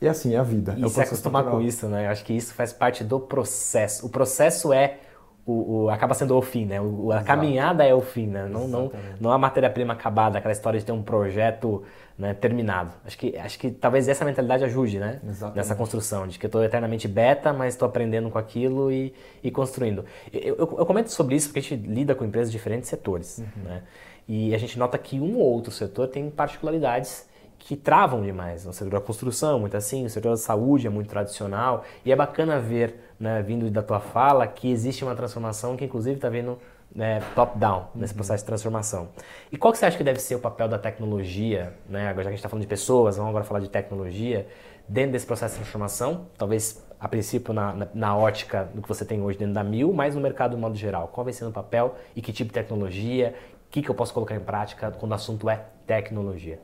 E 0.00 0.08
assim 0.08 0.34
é 0.34 0.38
a 0.38 0.42
vida. 0.42 0.74
E 0.76 0.84
é 0.84 0.88
se 0.88 1.00
acostumar 1.00 1.44
com 1.44 1.60
isso, 1.60 1.86
né? 1.86 2.06
Eu 2.06 2.10
acho 2.10 2.24
que 2.24 2.32
isso 2.32 2.52
faz 2.52 2.72
parte 2.72 3.04
do 3.04 3.20
processo. 3.20 4.04
O 4.04 4.08
processo 4.08 4.72
é 4.72 4.98
o, 5.46 5.84
o, 5.84 5.90
acaba 5.90 6.14
sendo 6.14 6.36
o 6.36 6.42
fim, 6.42 6.64
né? 6.64 6.80
O, 6.80 7.10
a 7.10 7.16
Exato. 7.16 7.26
caminhada 7.26 7.84
é 7.84 7.94
o 7.94 8.00
fim, 8.00 8.26
né? 8.26 8.46
Não, 8.46 8.66
não, 8.66 8.92
não 9.20 9.30
a 9.30 9.38
matéria-prima 9.38 9.92
acabada, 9.92 10.38
aquela 10.38 10.52
história 10.52 10.78
de 10.78 10.86
ter 10.86 10.92
um 10.92 11.02
projeto 11.02 11.82
né, 12.18 12.32
terminado. 12.32 12.92
Acho 13.04 13.18
que, 13.18 13.36
acho 13.36 13.58
que 13.58 13.70
talvez 13.70 14.08
essa 14.08 14.24
mentalidade 14.24 14.64
ajude, 14.64 14.98
né? 14.98 15.20
Exatamente. 15.26 15.56
Nessa 15.56 15.74
construção, 15.74 16.26
de 16.26 16.38
que 16.38 16.46
eu 16.46 16.48
estou 16.48 16.64
eternamente 16.64 17.06
beta, 17.06 17.52
mas 17.52 17.74
estou 17.74 17.86
aprendendo 17.86 18.30
com 18.30 18.38
aquilo 18.38 18.90
e, 18.90 19.12
e 19.42 19.50
construindo. 19.50 20.04
Eu, 20.32 20.56
eu, 20.56 20.76
eu, 20.78 20.86
comento 20.86 21.12
sobre 21.12 21.34
isso 21.36 21.48
porque 21.48 21.58
a 21.58 21.62
gente 21.62 21.76
lida 21.76 22.14
com 22.14 22.24
empresas 22.24 22.50
de 22.50 22.56
diferentes 22.56 22.88
setores, 22.88 23.38
uhum. 23.38 23.64
né? 23.64 23.82
E 24.26 24.54
a 24.54 24.58
gente 24.58 24.78
nota 24.78 24.96
que 24.96 25.20
um 25.20 25.36
ou 25.36 25.52
outro 25.52 25.70
setor 25.70 26.08
tem 26.08 26.30
particularidades 26.30 27.28
que 27.64 27.74
travam 27.74 28.20
demais. 28.20 28.66
O 28.66 28.72
setor 28.74 28.90
da 28.90 29.00
construção, 29.00 29.58
muito 29.58 29.74
assim, 29.74 30.04
o 30.04 30.10
setor 30.10 30.30
da 30.30 30.36
saúde 30.36 30.86
é 30.86 30.90
muito 30.90 31.08
tradicional. 31.08 31.82
E 32.04 32.12
é 32.12 32.16
bacana 32.16 32.60
ver, 32.60 32.94
né, 33.18 33.42
vindo 33.42 33.70
da 33.70 33.82
tua 33.82 34.00
fala, 34.00 34.46
que 34.46 34.70
existe 34.70 35.02
uma 35.02 35.14
transformação 35.16 35.74
que 35.74 35.82
inclusive 35.82 36.16
está 36.16 36.28
vindo 36.28 36.58
né, 36.94 37.22
top-down 37.34 37.86
nesse 37.94 38.12
uhum. 38.12 38.18
processo 38.18 38.44
de 38.44 38.46
transformação. 38.46 39.08
E 39.50 39.56
qual 39.56 39.72
que 39.72 39.78
você 39.78 39.86
acha 39.86 39.96
que 39.96 40.04
deve 40.04 40.20
ser 40.20 40.34
o 40.34 40.40
papel 40.40 40.68
da 40.68 40.78
tecnologia, 40.78 41.72
né, 41.88 42.08
agora 42.08 42.16
já 42.16 42.22
que 42.24 42.28
a 42.28 42.30
gente 42.32 42.38
está 42.40 42.50
falando 42.50 42.62
de 42.62 42.68
pessoas, 42.68 43.16
vamos 43.16 43.30
agora 43.30 43.44
falar 43.44 43.60
de 43.60 43.70
tecnologia, 43.70 44.46
dentro 44.86 45.12
desse 45.12 45.24
processo 45.24 45.54
de 45.54 45.60
transformação, 45.60 46.26
talvez 46.36 46.86
a 47.00 47.08
princípio 47.08 47.54
na, 47.54 47.72
na, 47.72 47.88
na, 47.94 48.16
ótica 48.16 48.68
do 48.74 48.82
que 48.82 48.88
você 48.88 49.06
tem 49.06 49.22
hoje 49.22 49.38
dentro 49.38 49.54
da 49.54 49.64
Mil, 49.64 49.90
mas 49.90 50.14
no 50.14 50.20
mercado 50.20 50.54
de 50.54 50.60
modo 50.60 50.76
geral. 50.76 51.08
Qual 51.08 51.24
vai 51.24 51.32
ser 51.32 51.46
o 51.46 51.50
papel 51.50 51.94
e 52.14 52.20
que 52.20 52.30
tipo 52.30 52.48
de 52.48 52.54
tecnologia, 52.54 53.34
o 53.66 53.70
que, 53.70 53.80
que 53.80 53.90
eu 53.90 53.94
posso 53.94 54.12
colocar 54.12 54.34
em 54.34 54.40
prática 54.40 54.90
quando 54.90 55.12
o 55.12 55.14
assunto 55.14 55.48
é 55.48 55.64
tecnologia? 55.86 56.60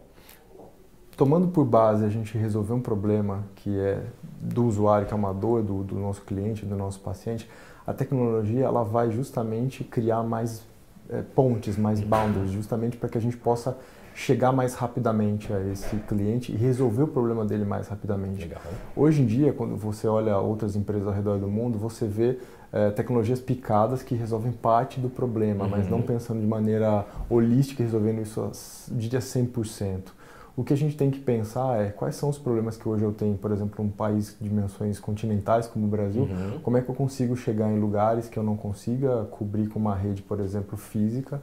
Tomando 1.20 1.48
por 1.48 1.66
base 1.66 2.02
a 2.02 2.08
gente 2.08 2.38
resolver 2.38 2.72
um 2.72 2.80
problema 2.80 3.44
que 3.56 3.78
é 3.78 4.02
do 4.40 4.64
usuário, 4.64 5.06
que 5.06 5.12
é 5.12 5.16
uma 5.16 5.34
dor 5.34 5.62
do, 5.62 5.84
do 5.84 5.94
nosso 5.96 6.22
cliente, 6.22 6.64
do 6.64 6.74
nosso 6.74 6.98
paciente, 7.00 7.46
a 7.86 7.92
tecnologia 7.92 8.64
ela 8.64 8.82
vai 8.82 9.10
justamente 9.10 9.84
criar 9.84 10.22
mais 10.22 10.62
é, 11.10 11.20
pontes, 11.20 11.76
mais 11.76 12.00
boundaries, 12.00 12.50
justamente 12.50 12.96
para 12.96 13.06
que 13.06 13.18
a 13.18 13.20
gente 13.20 13.36
possa 13.36 13.76
chegar 14.14 14.50
mais 14.50 14.72
rapidamente 14.72 15.52
a 15.52 15.60
esse 15.70 15.94
cliente 16.08 16.52
e 16.52 16.56
resolver 16.56 17.02
o 17.02 17.08
problema 17.08 17.44
dele 17.44 17.66
mais 17.66 17.86
rapidamente. 17.88 18.44
Legal. 18.44 18.62
Hoje 18.96 19.20
em 19.20 19.26
dia, 19.26 19.52
quando 19.52 19.76
você 19.76 20.06
olha 20.06 20.38
outras 20.38 20.74
empresas 20.74 21.06
ao 21.06 21.12
redor 21.12 21.38
do 21.38 21.48
mundo, 21.48 21.78
você 21.78 22.06
vê 22.06 22.38
é, 22.72 22.88
tecnologias 22.92 23.40
picadas 23.40 24.02
que 24.02 24.14
resolvem 24.14 24.52
parte 24.52 24.98
do 24.98 25.10
problema, 25.10 25.64
uhum. 25.64 25.70
mas 25.70 25.86
não 25.86 26.00
pensando 26.00 26.40
de 26.40 26.46
maneira 26.46 27.04
holística, 27.28 27.82
resolvendo 27.82 28.22
isso, 28.22 28.50
diria 28.90 29.20
100%. 29.20 30.18
O 30.56 30.64
que 30.64 30.72
a 30.72 30.76
gente 30.76 30.96
tem 30.96 31.10
que 31.10 31.18
pensar 31.18 31.80
é 31.80 31.90
quais 31.90 32.16
são 32.16 32.28
os 32.28 32.38
problemas 32.38 32.76
que 32.76 32.88
hoje 32.88 33.04
eu 33.04 33.12
tenho, 33.12 33.36
por 33.36 33.50
exemplo, 33.52 33.84
um 33.84 33.88
país 33.88 34.36
de 34.38 34.48
dimensões 34.48 34.98
continentais 34.98 35.66
como 35.66 35.86
o 35.86 35.88
Brasil, 35.88 36.22
uhum. 36.22 36.60
como 36.62 36.76
é 36.76 36.82
que 36.82 36.88
eu 36.88 36.94
consigo 36.94 37.36
chegar 37.36 37.70
em 37.70 37.78
lugares 37.78 38.28
que 38.28 38.36
eu 38.36 38.42
não 38.42 38.56
consiga 38.56 39.24
cobrir 39.30 39.68
com 39.68 39.78
uma 39.78 39.94
rede, 39.94 40.22
por 40.22 40.40
exemplo, 40.40 40.76
física, 40.76 41.40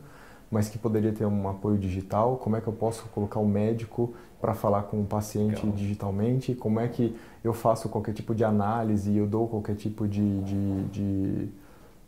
mas 0.52 0.70
que 0.70 0.78
poderia 0.78 1.12
ter 1.12 1.26
um 1.26 1.50
apoio 1.50 1.78
digital, 1.78 2.38
como 2.38 2.56
é 2.56 2.62
que 2.62 2.68
eu 2.68 2.74
posso 2.74 3.06
colocar 3.10 3.40
o 3.40 3.44
um 3.44 3.48
médico 3.48 4.14
para 4.40 4.54
falar 4.54 4.84
com 4.84 5.02
o 5.02 5.06
paciente 5.06 5.66
Legal. 5.66 5.72
digitalmente, 5.72 6.54
como 6.54 6.80
é 6.80 6.88
que 6.88 7.16
eu 7.44 7.54
faço 7.54 7.90
qualquer 7.90 8.14
tipo 8.14 8.36
de 8.36 8.44
análise, 8.44 9.16
eu 9.16 9.26
dou 9.26 9.48
qualquer 9.48 9.76
tipo 9.76 10.08
de, 10.08 10.42
de, 10.42 10.84
de, 10.86 11.50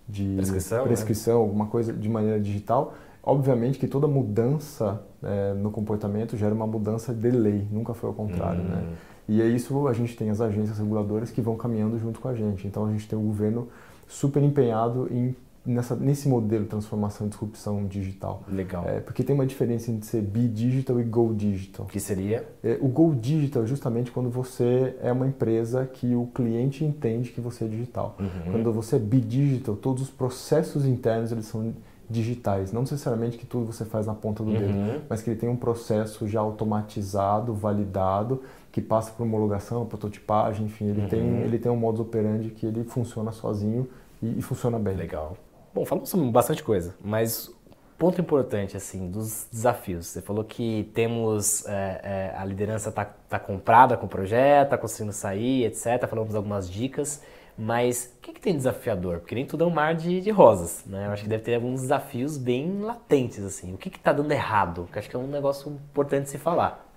de 0.08 0.36
prescrição, 0.36 0.84
prescrição 0.84 1.40
né? 1.40 1.46
alguma 1.46 1.66
coisa 1.66 1.92
de 1.92 2.08
maneira 2.08 2.40
digital. 2.40 2.94
Obviamente 3.30 3.78
que 3.78 3.88
toda 3.88 4.08
mudança 4.08 5.02
é, 5.24 5.54
no 5.54 5.72
comportamento 5.72 6.36
gera 6.36 6.54
uma 6.54 6.68
mudança 6.68 7.14
de 7.14 7.30
lei, 7.30 7.68
nunca 7.72 7.94
foi 7.94 8.10
ao 8.10 8.16
contrário, 8.16 8.64
né? 8.64 8.78
hum. 8.78 8.90
né? 8.90 8.98
E 9.28 9.42
é 9.42 9.46
isso 9.48 9.88
a 9.88 9.94
gente 9.94 10.18
tem 10.18 10.32
as 10.32 10.42
agências 10.42 10.80
reguladoras 10.80 11.30
que 11.30 11.40
vão 11.40 11.56
caminhando 11.56 12.00
junto 12.00 12.20
com 12.20 12.28
a 12.28 12.34
gente. 12.34 12.66
Então 12.66 12.86
a 12.88 12.92
gente 12.92 13.08
tem 13.08 13.18
o 13.18 13.22
governo 13.22 13.68
super 14.08 14.42
empenhado 14.42 15.08
em 15.12 15.36
nessa, 15.66 15.96
nesse 15.96 16.28
modelo 16.28 16.64
de 16.64 16.70
transformação 16.70 17.28
e 17.28 17.30
disrupção 17.30 17.86
digital. 17.86 18.44
Legal. 18.48 18.84
É, 18.88 19.00
porque 19.00 19.24
tem 19.24 19.36
uma 19.36 19.46
diferença 19.46 19.92
entre 19.92 20.08
ser 20.08 20.22
be 20.22 20.48
digital 20.48 21.00
e 21.00 21.04
go 21.04 21.34
digital. 21.34 21.86
Que 21.86 22.00
seria? 22.00 22.48
É, 22.64 22.78
o 22.82 22.88
go 22.88 23.14
digital 23.14 23.64
é 23.64 23.66
justamente 23.68 24.12
quando 24.12 24.30
você 24.30 24.96
é 25.02 25.12
uma 25.12 25.28
empresa 25.28 25.86
que 25.86 26.16
o 26.16 26.28
cliente 26.28 26.84
entende 26.84 27.30
que 27.30 27.42
você 27.42 27.66
é 27.66 27.68
digital. 27.68 28.18
Uhum. 28.20 28.52
Quando 28.52 28.74
você 28.74 28.96
é 28.96 29.00
be 29.00 29.20
digital, 29.20 29.76
todos 29.76 30.04
os 30.04 30.10
processos 30.10 30.86
internos 30.86 31.32
eles 31.32 31.46
são 31.46 31.74
digitais. 32.10 32.72
Não 32.72 32.82
necessariamente 32.82 33.38
que 33.38 33.46
tudo 33.46 33.72
você 33.72 33.86
faz 33.86 34.08
na 34.08 34.14
ponta 34.14 34.44
do 34.44 34.52
uhum. 34.52 34.58
dedo, 34.58 35.02
mas 35.08 35.22
que 35.22 35.30
ele 35.30 35.40
tem 35.40 35.48
um 35.48 35.56
processo 35.56 36.28
já 36.28 36.40
automatizado, 36.40 37.54
validado, 37.54 38.42
que 38.72 38.82
passa 38.82 39.12
por 39.12 39.24
homologação, 39.24 39.86
prototipagem, 39.86 40.66
enfim, 40.66 40.88
ele, 40.88 41.02
uhum. 41.02 41.08
tem, 41.08 41.20
ele 41.42 41.60
tem 41.60 41.72
um 41.72 41.76
modus 41.76 42.02
operandi 42.02 42.50
que 42.50 42.66
ele 42.66 42.84
funciona 42.84 43.32
sozinho 43.32 43.88
e, 44.22 44.40
e 44.40 44.42
funciona 44.42 44.80
bem. 44.80 44.96
Legal. 44.96 45.38
Bom, 45.74 45.86
falamos 45.86 46.12
bastante 46.32 46.64
coisa, 46.64 46.96
mas 47.04 47.52
ponto 48.00 48.20
importante 48.20 48.78
assim 48.78 49.12
dos 49.12 49.46
desafios. 49.52 50.08
Você 50.08 50.22
falou 50.22 50.44
que 50.44 50.90
temos 50.94 51.66
é, 51.68 52.02
é, 52.04 52.36
a 52.36 52.46
liderança 52.46 52.90
está 52.90 53.06
tá 53.06 53.38
comprada 53.38 53.98
com 53.98 54.06
o 54.06 54.10
projeto, 54.10 54.68
está 54.68 54.78
conseguindo 54.78 55.14
sair, 55.14 55.66
etc. 55.66 56.08
Falamos 56.08 56.34
algumas 56.34 56.70
dicas, 56.70 57.22
mas 57.62 58.16
o 58.18 58.22
que, 58.22 58.32
que 58.32 58.40
tem 58.40 58.56
desafiador? 58.56 59.20
Porque 59.20 59.36
nem 59.36 59.46
tudo 59.46 59.66
é 59.66 59.68
um 59.68 59.70
mar 59.70 59.94
de, 59.94 60.22
de, 60.22 60.32
rosas, 60.32 60.86
né? 60.86 61.08
Eu 61.08 61.12
acho 61.12 61.24
que 61.24 61.30
deve 61.30 61.44
ter 61.44 61.56
alguns 61.56 61.82
desafios 61.82 62.38
bem 62.38 62.80
latentes 62.80 63.44
assim. 63.44 63.74
O 63.74 63.78
que 63.78 63.90
está 63.90 64.14
dando 64.14 64.32
errado? 64.32 64.88
Que 64.94 64.98
acho 64.98 65.10
que 65.10 65.16
é 65.18 65.20
um 65.20 65.28
negócio 65.28 65.70
importante 65.70 66.30
se 66.30 66.38
falar. 66.38 66.90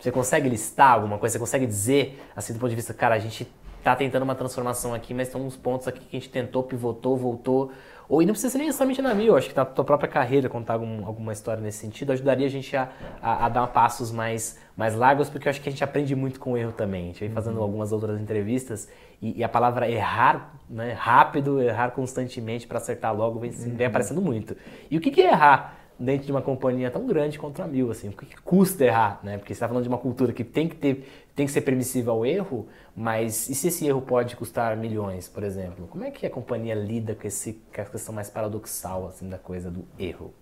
Você 0.00 0.10
consegue 0.10 0.48
listar 0.48 0.92
alguma 0.92 1.18
coisa? 1.18 1.34
Você 1.34 1.38
consegue 1.38 1.66
dizer, 1.66 2.18
assim, 2.34 2.54
do 2.54 2.58
ponto 2.58 2.70
de 2.70 2.76
vista, 2.76 2.94
cara, 2.94 3.14
a 3.14 3.18
gente 3.18 3.46
tá 3.82 3.94
tentando 3.94 4.22
uma 4.22 4.34
transformação 4.34 4.94
aqui, 4.94 5.12
mas 5.12 5.28
tem 5.28 5.38
uns 5.38 5.54
pontos 5.54 5.86
aqui 5.86 6.00
que 6.00 6.16
a 6.16 6.20
gente 6.20 6.30
tentou, 6.30 6.62
pivotou, 6.62 7.14
voltou. 7.14 7.72
Ou 8.08 8.22
e 8.22 8.26
não 8.26 8.32
precisa 8.32 8.52
ser 8.52 8.58
necessariamente 8.58 9.00
na 9.00 9.14
mil, 9.14 9.36
acho 9.36 9.48
que 9.48 9.56
na 9.56 9.64
tua 9.64 9.84
própria 9.84 10.08
carreira, 10.08 10.48
contar 10.48 10.74
algum, 10.74 11.06
alguma 11.06 11.32
história 11.32 11.62
nesse 11.62 11.78
sentido, 11.78 12.12
ajudaria 12.12 12.46
a 12.46 12.50
gente 12.50 12.76
a, 12.76 12.90
a, 13.22 13.46
a, 13.46 13.48
dar 13.48 13.66
passos 13.68 14.12
mais, 14.12 14.58
mais 14.76 14.94
largos, 14.94 15.30
porque 15.30 15.48
eu 15.48 15.50
acho 15.50 15.60
que 15.60 15.68
a 15.68 15.72
gente 15.72 15.82
aprende 15.82 16.14
muito 16.14 16.38
com 16.38 16.52
o 16.52 16.56
erro 16.56 16.72
também. 16.72 17.04
A 17.04 17.06
gente 17.06 17.20
vem 17.20 17.30
fazendo 17.30 17.56
uhum. 17.56 17.62
algumas 17.62 17.92
outras 17.92 18.20
entrevistas 18.20 18.88
e, 19.22 19.38
e, 19.38 19.44
a 19.44 19.48
palavra 19.48 19.90
errar, 19.90 20.54
né, 20.68 20.92
rápido, 20.92 21.62
errar 21.62 21.92
constantemente 21.92 22.66
para 22.66 22.78
acertar 22.78 23.14
logo, 23.16 23.38
vem, 23.40 23.50
uhum. 23.50 23.74
vem 23.74 23.86
aparecendo 23.86 24.20
muito. 24.20 24.54
E 24.90 24.98
o 24.98 25.00
que, 25.00 25.10
que 25.10 25.22
é 25.22 25.30
errar? 25.30 25.83
Dentro 25.98 26.26
de 26.26 26.32
uma 26.32 26.42
companhia 26.42 26.90
tão 26.90 27.06
grande 27.06 27.38
contra 27.38 27.66
mil, 27.66 27.90
assim, 27.90 28.08
o 28.08 28.12
que 28.12 28.36
custa 28.42 28.84
errar, 28.84 29.20
né? 29.22 29.38
Porque 29.38 29.52
você 29.52 29.58
está 29.58 29.68
falando 29.68 29.82
de 29.82 29.88
uma 29.88 29.98
cultura 29.98 30.32
que 30.32 30.42
tem 30.42 30.68
que 30.68 30.76
ter, 30.76 31.08
tem 31.34 31.46
que 31.46 31.52
ser 31.52 31.60
permissível 31.60 32.12
ao 32.12 32.26
erro, 32.26 32.66
mas 32.96 33.48
e 33.48 33.54
se 33.54 33.68
esse 33.68 33.86
erro 33.86 34.02
pode 34.02 34.36
custar 34.36 34.76
milhões, 34.76 35.28
por 35.28 35.42
exemplo? 35.42 35.86
Como 35.86 36.04
é 36.04 36.10
que 36.10 36.26
a 36.26 36.30
companhia 36.30 36.74
lida 36.74 37.14
com, 37.14 37.26
esse, 37.26 37.54
com 37.74 37.80
a 37.80 37.84
questão 37.84 38.14
mais 38.14 38.28
paradoxal, 38.28 39.06
assim, 39.06 39.28
da 39.28 39.38
coisa 39.38 39.70
do 39.70 39.84
erro? 39.98 40.32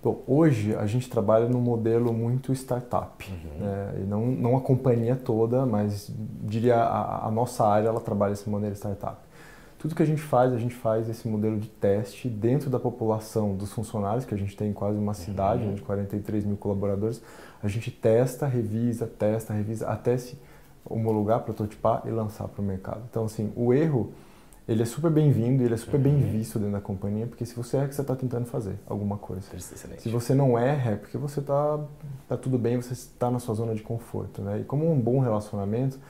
Bom, 0.00 0.22
hoje 0.28 0.76
a 0.76 0.86
gente 0.86 1.10
trabalha 1.10 1.48
num 1.48 1.60
modelo 1.60 2.12
muito 2.12 2.52
startup, 2.52 3.28
uhum. 3.28 3.64
né? 3.64 3.94
e 4.00 4.04
não, 4.04 4.26
não 4.26 4.56
a 4.56 4.60
companhia 4.60 5.16
toda, 5.16 5.66
mas 5.66 6.08
diria 6.42 6.76
a, 6.76 7.26
a 7.26 7.30
nossa 7.30 7.66
área 7.66 7.88
ela 7.88 8.00
trabalha 8.00 8.32
esse 8.32 8.48
modelo 8.48 8.74
startup. 8.76 9.18
Tudo 9.78 9.94
que 9.94 10.02
a 10.02 10.06
gente 10.06 10.20
faz, 10.20 10.52
a 10.52 10.58
gente 10.58 10.74
faz 10.74 11.08
esse 11.08 11.28
modelo 11.28 11.58
de 11.58 11.68
teste 11.68 12.28
dentro 12.28 12.68
da 12.68 12.80
população 12.80 13.54
dos 13.54 13.72
funcionários, 13.72 14.24
que 14.24 14.34
a 14.34 14.38
gente 14.38 14.56
tem 14.56 14.72
quase 14.72 14.98
uma 14.98 15.14
cidade 15.14 15.62
uhum. 15.62 15.74
de 15.74 15.82
43 15.82 16.44
mil 16.44 16.56
colaboradores. 16.56 17.22
A 17.62 17.68
gente 17.68 17.90
testa, 17.90 18.46
revisa, 18.46 19.06
testa, 19.06 19.52
revisa, 19.52 19.86
até 19.86 20.16
se 20.16 20.36
homologar, 20.84 21.40
prototipar 21.44 22.02
e 22.06 22.10
lançar 22.10 22.48
para 22.48 22.60
o 22.60 22.64
mercado. 22.64 23.02
Então, 23.08 23.24
assim, 23.24 23.52
o 23.54 23.72
erro, 23.72 24.12
ele 24.66 24.82
é 24.82 24.86
super 24.86 25.12
bem-vindo, 25.12 25.62
ele 25.62 25.74
é 25.74 25.76
super 25.76 26.00
bem 26.00 26.14
uhum. 26.14 26.28
visto 26.28 26.58
dentro 26.58 26.72
da 26.72 26.80
companhia, 26.80 27.28
porque 27.28 27.46
se 27.46 27.54
você 27.54 27.76
é 27.76 27.86
que 27.86 27.94
você 27.94 28.00
está 28.00 28.16
tentando 28.16 28.46
fazer 28.46 28.80
alguma 28.84 29.16
coisa. 29.16 29.42
Excelente. 29.54 30.02
Se 30.02 30.08
você 30.08 30.34
não 30.34 30.58
erra, 30.58 30.92
é 30.92 30.96
porque 30.96 31.16
você 31.16 31.38
está 31.38 31.78
tá 32.26 32.36
tudo 32.36 32.58
bem, 32.58 32.76
você 32.80 32.94
está 32.94 33.30
na 33.30 33.38
sua 33.38 33.54
zona 33.54 33.76
de 33.76 33.82
conforto. 33.82 34.42
Né? 34.42 34.60
E 34.60 34.64
como 34.64 34.90
um 34.90 35.00
bom 35.00 35.20
relacionamento, 35.20 36.00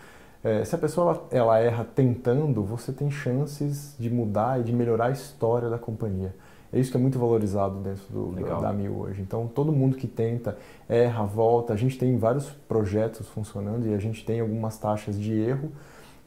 é, 0.42 0.64
se 0.64 0.74
a 0.74 0.78
pessoa 0.78 1.10
ela, 1.10 1.26
ela, 1.30 1.58
erra 1.58 1.84
tentando, 1.84 2.62
você 2.62 2.92
tem 2.92 3.10
chances 3.10 3.94
de 3.98 4.08
mudar 4.08 4.60
e 4.60 4.62
de 4.62 4.72
melhorar 4.72 5.06
a 5.06 5.10
história 5.10 5.68
da 5.68 5.78
companhia. 5.78 6.34
É 6.72 6.78
isso 6.78 6.90
que 6.90 6.96
é 6.96 7.00
muito 7.00 7.18
valorizado 7.18 7.76
dentro 7.80 8.04
do, 8.10 8.32
da, 8.32 8.60
da 8.60 8.72
Mil 8.72 8.98
hoje. 8.98 9.22
Então, 9.22 9.46
todo 9.46 9.72
mundo 9.72 9.96
que 9.96 10.06
tenta, 10.06 10.56
erra, 10.88 11.24
volta. 11.24 11.72
A 11.72 11.76
gente 11.76 11.98
tem 11.98 12.16
vários 12.18 12.50
projetos 12.68 13.26
funcionando 13.28 13.86
e 13.86 13.94
a 13.94 13.98
gente 13.98 14.24
tem 14.24 14.40
algumas 14.40 14.76
taxas 14.76 15.18
de 15.18 15.32
erro 15.32 15.72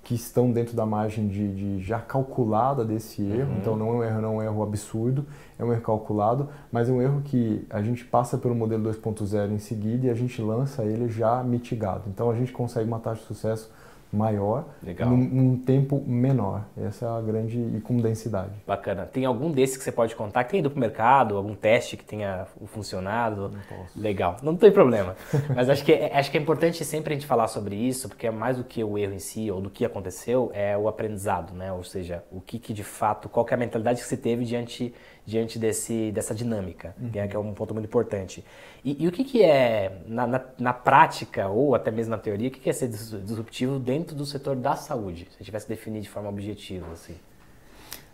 que 0.04 0.16
estão 0.16 0.52
dentro 0.52 0.76
da 0.76 0.84
margem 0.84 1.28
de, 1.28 1.54
de 1.54 1.80
já 1.80 2.00
calculada 2.00 2.84
desse 2.84 3.22
erro. 3.22 3.52
Uhum. 3.52 3.58
Então, 3.60 3.78
não 3.78 3.90
é 3.90 3.92
um 3.92 4.04
erro, 4.04 4.22
não 4.22 4.30
é 4.30 4.36
um 4.36 4.42
erro 4.42 4.64
absurdo, 4.64 5.26
é 5.60 5.64
um 5.64 5.72
erro 5.72 5.84
calculado, 5.84 6.50
mas 6.72 6.90
é 6.90 6.92
um 6.92 7.00
erro 7.00 7.22
que 7.22 7.66
a 7.70 7.84
gente 7.84 8.04
passa 8.04 8.36
pelo 8.36 8.56
modelo 8.56 8.92
2.0 8.92 9.52
em 9.52 9.60
seguida 9.60 10.08
e 10.08 10.10
a 10.10 10.16
gente 10.16 10.42
lança 10.42 10.84
ele 10.84 11.08
já 11.08 11.44
mitigado. 11.44 12.06
Então, 12.08 12.32
a 12.32 12.36
gente 12.36 12.52
consegue 12.52 12.88
uma 12.88 13.00
taxa 13.00 13.22
de 13.22 13.28
sucesso 13.28 13.72
maior 14.12 14.66
num, 15.06 15.18
num, 15.18 15.58
tempo 15.58 16.04
menor. 16.06 16.66
Essa 16.78 17.06
é 17.06 17.10
a 17.10 17.22
grande 17.22 17.58
e 17.58 17.82
com 17.82 17.98
densidade. 17.98 18.52
Bacana. 18.68 19.06
Tem 19.06 19.26
algum 19.26 19.52
desses 19.52 19.78
que 19.78 19.84
você 19.84 19.92
pode 19.92 20.16
contar 20.16 20.44
que 20.44 20.52
tenha 20.52 20.60
ido 20.60 20.70
para 20.70 20.78
o 20.78 20.82
mercado, 20.82 21.38
algum 21.38 21.56
teste 21.56 21.96
que 21.96 22.04
tenha 22.04 22.46
funcionado? 22.68 23.50
Não 23.50 23.78
posso. 23.78 24.00
Legal. 24.00 24.38
Não 24.44 24.56
tem 24.56 24.72
problema. 24.72 25.16
Mas 25.56 25.70
acho 25.70 25.84
que, 25.86 25.94
é, 25.94 26.18
acho 26.18 26.30
que 26.30 26.38
é 26.38 26.42
importante 26.42 26.84
sempre 26.84 27.14
a 27.14 27.16
gente 27.16 27.28
falar 27.28 27.48
sobre 27.48 27.76
isso, 27.76 28.10
porque 28.10 28.28
é 28.28 28.32
mais 28.32 28.58
do 28.58 28.64
que 28.64 28.84
o 28.84 28.98
erro 28.98 29.14
em 29.14 29.20
si 29.20 29.50
ou 29.50 29.62
do 29.62 29.70
que 29.70 29.86
aconteceu, 29.86 30.52
é 30.54 30.78
o 30.78 30.88
aprendizado, 30.88 31.54
né? 31.54 31.72
Ou 31.72 31.84
seja, 31.84 32.24
o 32.32 32.42
que, 32.42 32.60
que 32.60 32.74
de 32.74 32.84
fato, 32.84 33.30
qual 33.30 33.46
é 33.50 33.54
a 33.54 33.58
mentalidade 33.58 34.02
que 34.02 34.08
você 34.08 34.18
teve 34.18 34.44
diante 34.44 34.94
diante 35.26 35.60
desse, 35.60 36.12
dessa 36.12 36.34
dinâmica, 36.34 36.96
uhum. 37.00 37.10
que, 37.10 37.20
é, 37.20 37.28
que, 37.28 37.36
é, 37.36 37.40
um 37.40 37.54
ponto 37.54 37.74
muito 37.74 37.86
importante. 37.86 38.44
E, 38.84 39.04
e 39.04 39.08
o 39.08 39.12
que, 39.12 39.24
que 39.24 39.44
é, 39.44 40.02
na, 40.08 40.26
na, 40.26 40.42
na, 40.58 40.74
prática, 40.74 41.48
ou 41.48 41.76
até 41.76 41.92
mesmo 41.92 42.12
na 42.12 42.18
teoria, 42.18 42.50
o 42.50 42.52
que, 42.52 42.60
que 42.60 42.70
é 42.70 42.74
ser 42.74 42.88
disruptivo 42.88 43.80
dentro 43.80 44.16
do 44.16 44.26
setor 44.26 44.56
da 44.56 44.76
saúde? 44.76 45.28
Se 45.32 45.42
a 45.42 45.46
tivesse 45.46 45.68
definir 45.68 46.02
de 46.02 46.10
forma 46.10 46.30
objetiva, 46.30 46.88
assim. 46.92 47.16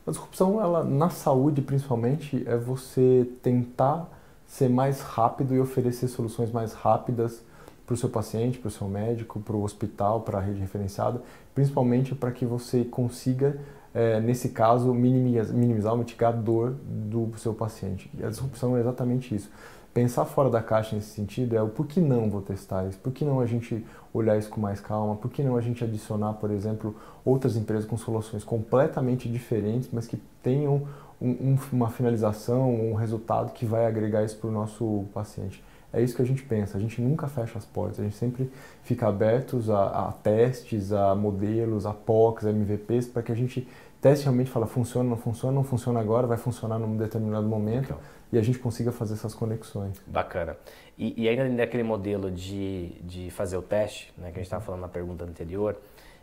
A 0.06 0.12
disrupção, 0.12 0.62
ela, 0.62 0.84
na 0.84 1.10
saúde 1.10 1.62
principalmente, 1.62 2.44
é 2.48 2.56
você 2.56 3.28
tentar 3.42 4.10
ser 4.46 4.70
mais 4.70 5.02
rápido 5.02 5.54
e 5.54 5.60
oferecer 5.60 6.08
soluções 6.08 6.52
mais 6.52 6.74
rápidas 6.74 7.42
para 7.86 7.94
o 7.94 7.98
seu 7.98 8.10
paciente, 8.10 8.58
para 8.58 8.68
o 8.68 8.72
seu 8.72 8.88
médico, 8.88 9.40
para 9.40 9.56
o 9.56 9.64
hospital, 9.64 10.22
para 10.22 10.40
a 10.40 10.42
rede 10.42 10.60
referenciada, 10.60 11.22
principalmente 11.56 12.14
para 12.14 12.32
que 12.32 12.46
você 12.46 12.84
consiga 12.84 13.60
é, 13.94 14.20
nesse 14.20 14.50
caso, 14.50 14.94
minimizar, 14.94 15.56
minimizar 15.56 15.92
ou 15.94 16.00
mitigar 16.00 16.34
a 16.34 16.36
dor 16.36 16.76
do 16.84 17.32
seu 17.38 17.54
paciente. 17.54 18.10
E 18.18 18.24
a 18.24 18.30
disrupção 18.30 18.78
é 18.78 18.80
exatamente 18.80 19.34
isso. 19.34 19.50
Pensar 19.94 20.26
fora 20.26 20.48
da 20.48 20.62
caixa 20.62 20.96
nesse 20.96 21.10
sentido 21.10 21.56
é 21.56 21.62
o 21.62 21.70
por 21.70 21.88
que 21.88 22.00
não 22.00 22.30
vou 22.30 22.42
testar 22.42 22.88
isso? 22.88 23.00
Por 23.00 23.12
que 23.12 23.26
não 23.26 23.40
a 23.40 23.48
gente 23.48 23.84
olhar 24.14 24.38
isso 24.38 24.50
com 24.50 24.62
mais 24.62 24.80
calma? 24.80 25.16
Por 25.16 25.32
que 25.32 25.42
não 25.42 25.58
a 25.58 25.62
gente 25.62 25.84
adicionar, 25.84 26.34
por 26.34 26.52
exemplo, 26.52 26.96
outras 27.26 27.56
empresas 27.56 27.86
com 27.86 27.98
soluções 27.98 28.44
completamente 28.44 29.28
diferentes, 29.28 29.90
mas 29.92 30.06
que 30.06 30.22
tenham 30.44 30.88
um, 31.20 31.30
um, 31.30 31.58
uma 31.74 31.90
finalização, 31.90 32.72
um 32.72 32.94
resultado 32.94 33.52
que 33.54 33.66
vai 33.66 33.88
agregar 33.88 34.24
isso 34.24 34.38
para 34.38 34.50
o 34.50 34.54
nosso 34.54 35.06
paciente? 35.14 35.64
É 35.92 36.02
isso 36.02 36.16
que 36.16 36.22
a 36.22 36.26
gente 36.26 36.44
pensa. 36.44 36.78
A 36.78 36.82
gente 36.82 37.02
nunca 37.02 37.28
fecha 37.28 37.58
as 37.58 37.66
portas. 37.66 38.00
A 38.00 38.04
gente 38.04 38.16
sempre 38.16 38.52
fica 38.84 39.08
abertos 39.08 39.70
a, 39.70 40.08
a 40.08 40.12
testes, 40.12 40.92
a 40.92 41.16
modelos, 41.16 41.86
a 41.86 41.94
POCs, 41.94 42.46
a 42.46 42.52
MVPs, 42.52 43.08
para 43.08 43.24
que 43.24 43.32
a 43.32 43.36
gente 43.36 43.68
teste 44.02 44.26
realmente, 44.26 44.50
fala 44.50 44.68
funciona, 44.68 45.10
não 45.10 45.18
funciona, 45.18 45.54
não 45.54 45.64
funciona 45.64 46.00
agora, 46.00 46.28
vai 46.28 46.38
funcionar 46.38 46.78
num 46.78 46.96
determinado 46.98 47.48
momento 47.48 47.90
Legal. 47.90 48.02
e 48.32 48.38
a 48.38 48.42
gente 48.42 48.60
consiga 48.60 48.92
fazer 48.92 49.16
essas 49.16 49.34
conexões. 49.34 50.00
Bacana. 50.06 50.56
E, 50.98 51.24
e 51.24 51.28
ainda 51.28 51.48
naquele 51.50 51.84
modelo 51.84 52.30
de, 52.30 52.90
de 53.02 53.32
fazer 53.32 53.58
o 53.58 53.62
teste, 53.62 54.14
né, 54.18 54.26
que 54.32 54.36
a 54.36 54.38
gente 54.38 54.46
estava 54.46 54.64
falando 54.64 54.82
na 54.82 54.88
pergunta 54.88 55.24
anterior, 55.24 55.78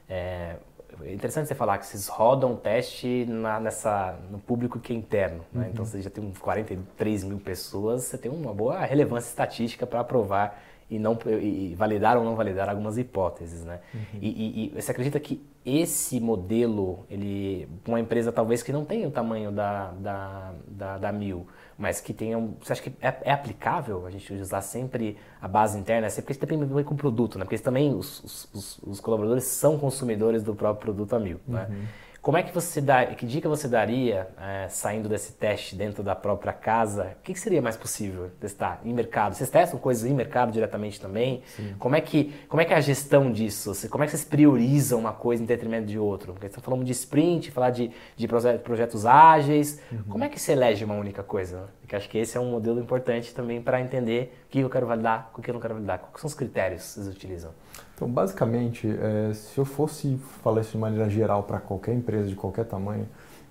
é, 0.09 0.57
é 1.03 1.13
interessante 1.13 1.49
você 1.49 1.55
falar 1.55 1.79
que 1.79 1.87
vocês 1.87 2.09
rodam 2.09 2.53
o 2.53 2.57
teste 2.57 3.25
na, 3.27 3.59
nessa, 3.59 4.19
no 4.31 4.39
público 4.39 4.79
que 4.79 4.93
é 4.93 4.97
interno. 4.97 5.45
Né? 5.53 5.65
Uhum. 5.65 5.71
Então 5.71 5.85
você 5.85 6.01
já 6.01 6.11
tem 6.11 6.25
uns 6.25 6.39
43 6.39 7.25
mil 7.25 7.39
pessoas, 7.39 8.05
você 8.05 8.19
tem 8.19 8.31
uma 8.31 8.53
boa 8.53 8.79
relevância 8.85 9.29
estatística 9.29 9.87
para 9.87 10.01
aprovar 10.01 10.63
e, 10.91 10.99
não, 10.99 11.19
e 11.41 11.75
validar 11.77 12.17
ou 12.17 12.25
não 12.25 12.37
validar 12.37 12.69
algumas 12.69 12.99
hipóteses. 12.99 13.65
Né? 13.65 13.81
Uhum. 13.95 14.01
E, 14.21 14.29
e, 14.29 14.67
e, 14.67 14.81
você 14.81 14.91
acredita 14.91 15.19
que 15.19 15.45
esse 15.65 16.21
modelo, 16.21 17.07
ele, 17.09 17.67
uma 17.87 17.99
empresa 17.99 18.31
talvez 18.31 18.63
que 18.63 18.71
não 18.71 18.85
tenha 18.85 19.09
o 19.09 19.11
tamanho 19.11 19.51
da, 19.51 19.93
da, 19.93 20.53
da, 20.69 20.99
da 20.99 21.13
Mil, 21.13 21.47
mas 21.79 22.01
que 22.01 22.13
tenham. 22.13 22.57
Você 22.61 22.73
acha 22.73 22.83
que 22.83 22.93
é, 23.01 23.15
é, 23.23 23.33
aplicável 23.33 24.07
a 24.07 24.11
gente 24.11 24.33
usar 24.35 24.61
sempre 24.61 25.17
a 25.41 25.49
base 25.49 25.79
interna? 25.79 26.09
Sempre 26.11 26.23
porque 26.23 26.33
isso 26.33 26.41
depende 26.41 26.85
com 26.85 26.95
o 26.95 26.97
produto, 26.97 27.39
né? 27.39 27.45
Porque 27.45 27.59
também 27.59 27.95
os, 27.95 28.49
os, 28.53 28.79
os, 28.83 29.01
colaboradores 29.01 29.45
são 29.45 29.79
consumidores 29.79 30.43
do 30.43 30.55
próprio 30.55 30.83
produto 30.83 31.17
a 31.17 31.19
mil. 31.19 31.41
Né? 31.49 31.67
Uhum. 31.69 31.75
Né? 31.75 31.89
Como 32.25 32.39
é 32.39 32.43
que 32.43 32.55
você 32.55 32.81
dá, 32.81 33.05
que 33.05 33.27
dica 33.27 33.51
você 33.51 33.69
daria 33.69 34.27
é, 34.41 34.67
saindo 34.71 35.11
desse 35.11 35.35
teste 35.35 35.77
dentro 35.77 36.03
da 36.03 36.17
própria 36.17 36.55
casa? 36.55 37.15
O 37.21 37.23
que, 37.23 37.35
que, 37.35 37.39
seria 37.39 37.61
mais 37.61 37.77
possível 37.77 38.31
testar 38.41 38.81
em 38.83 38.95
mercado? 38.95 39.35
Vocês 39.35 39.51
testam 39.51 39.79
coisas 39.79 40.11
em 40.11 40.15
mercado 40.15 40.51
diretamente 40.51 40.99
também? 40.99 41.43
Como 41.79 41.95
é 41.95 42.01
que 42.01 42.35
como 42.49 42.63
é 42.63 42.65
que 42.65 42.73
é 42.73 42.77
a 42.79 42.81
gestão 42.81 43.31
disso? 43.31 43.75
Como 43.91 44.03
é 44.03 44.07
que 44.07 44.13
vocês 44.13 44.25
priorizam 44.25 45.01
uma 45.01 45.13
coisa 45.13 45.43
em 45.43 45.47
detrimento 45.47 45.85
de 45.85 45.99
outra? 45.99 46.33
Porque 46.33 46.47
estão 46.47 46.63
falando 46.63 46.83
de 46.83 46.93
sprint, 46.93 47.51
falar 47.51 47.69
de, 47.69 47.91
de 48.17 48.27
projetos 48.27 49.05
ágeis. 49.05 49.79
Uhum. 49.93 50.05
Como 50.09 50.25
é 50.25 50.31
que 50.31 50.41
se 50.41 50.51
elege 50.51 50.83
uma 50.83 50.95
única 50.95 51.23
coisa? 51.23 51.69
Porque 51.83 51.95
acho 51.95 52.09
que 52.09 52.17
esse 52.17 52.39
é 52.39 52.41
um 52.41 52.51
modelo 52.51 52.81
importante 52.81 53.35
também 53.35 53.61
para 53.61 53.83
entender 53.83 54.35
o 54.47 54.49
que 54.49 54.61
eu 54.61 54.71
quero 54.71 54.87
validar, 54.87 55.31
o 55.37 55.43
que 55.43 55.51
eu 55.51 55.53
não 55.53 55.61
quero 55.61 55.75
validar. 55.75 55.99
Quais 55.99 56.23
são 56.23 56.29
os 56.29 56.35
critérios 56.35 56.85
que 56.85 56.89
vocês 56.89 57.07
utilizam? 57.07 57.51
Então, 57.95 58.09
basicamente, 58.09 58.89
é, 58.89 59.33
se 59.33 59.57
eu 59.57 59.65
fosse 59.65 60.17
falar 60.43 60.61
isso 60.61 60.73
de 60.73 60.79
maneira 60.79 61.09
geral 61.09 61.45
para 61.45 61.61
qualquer 61.61 61.95
empresa 61.95 62.29
de 62.29 62.35
qualquer 62.35 62.65
tamanho, 62.65 63.07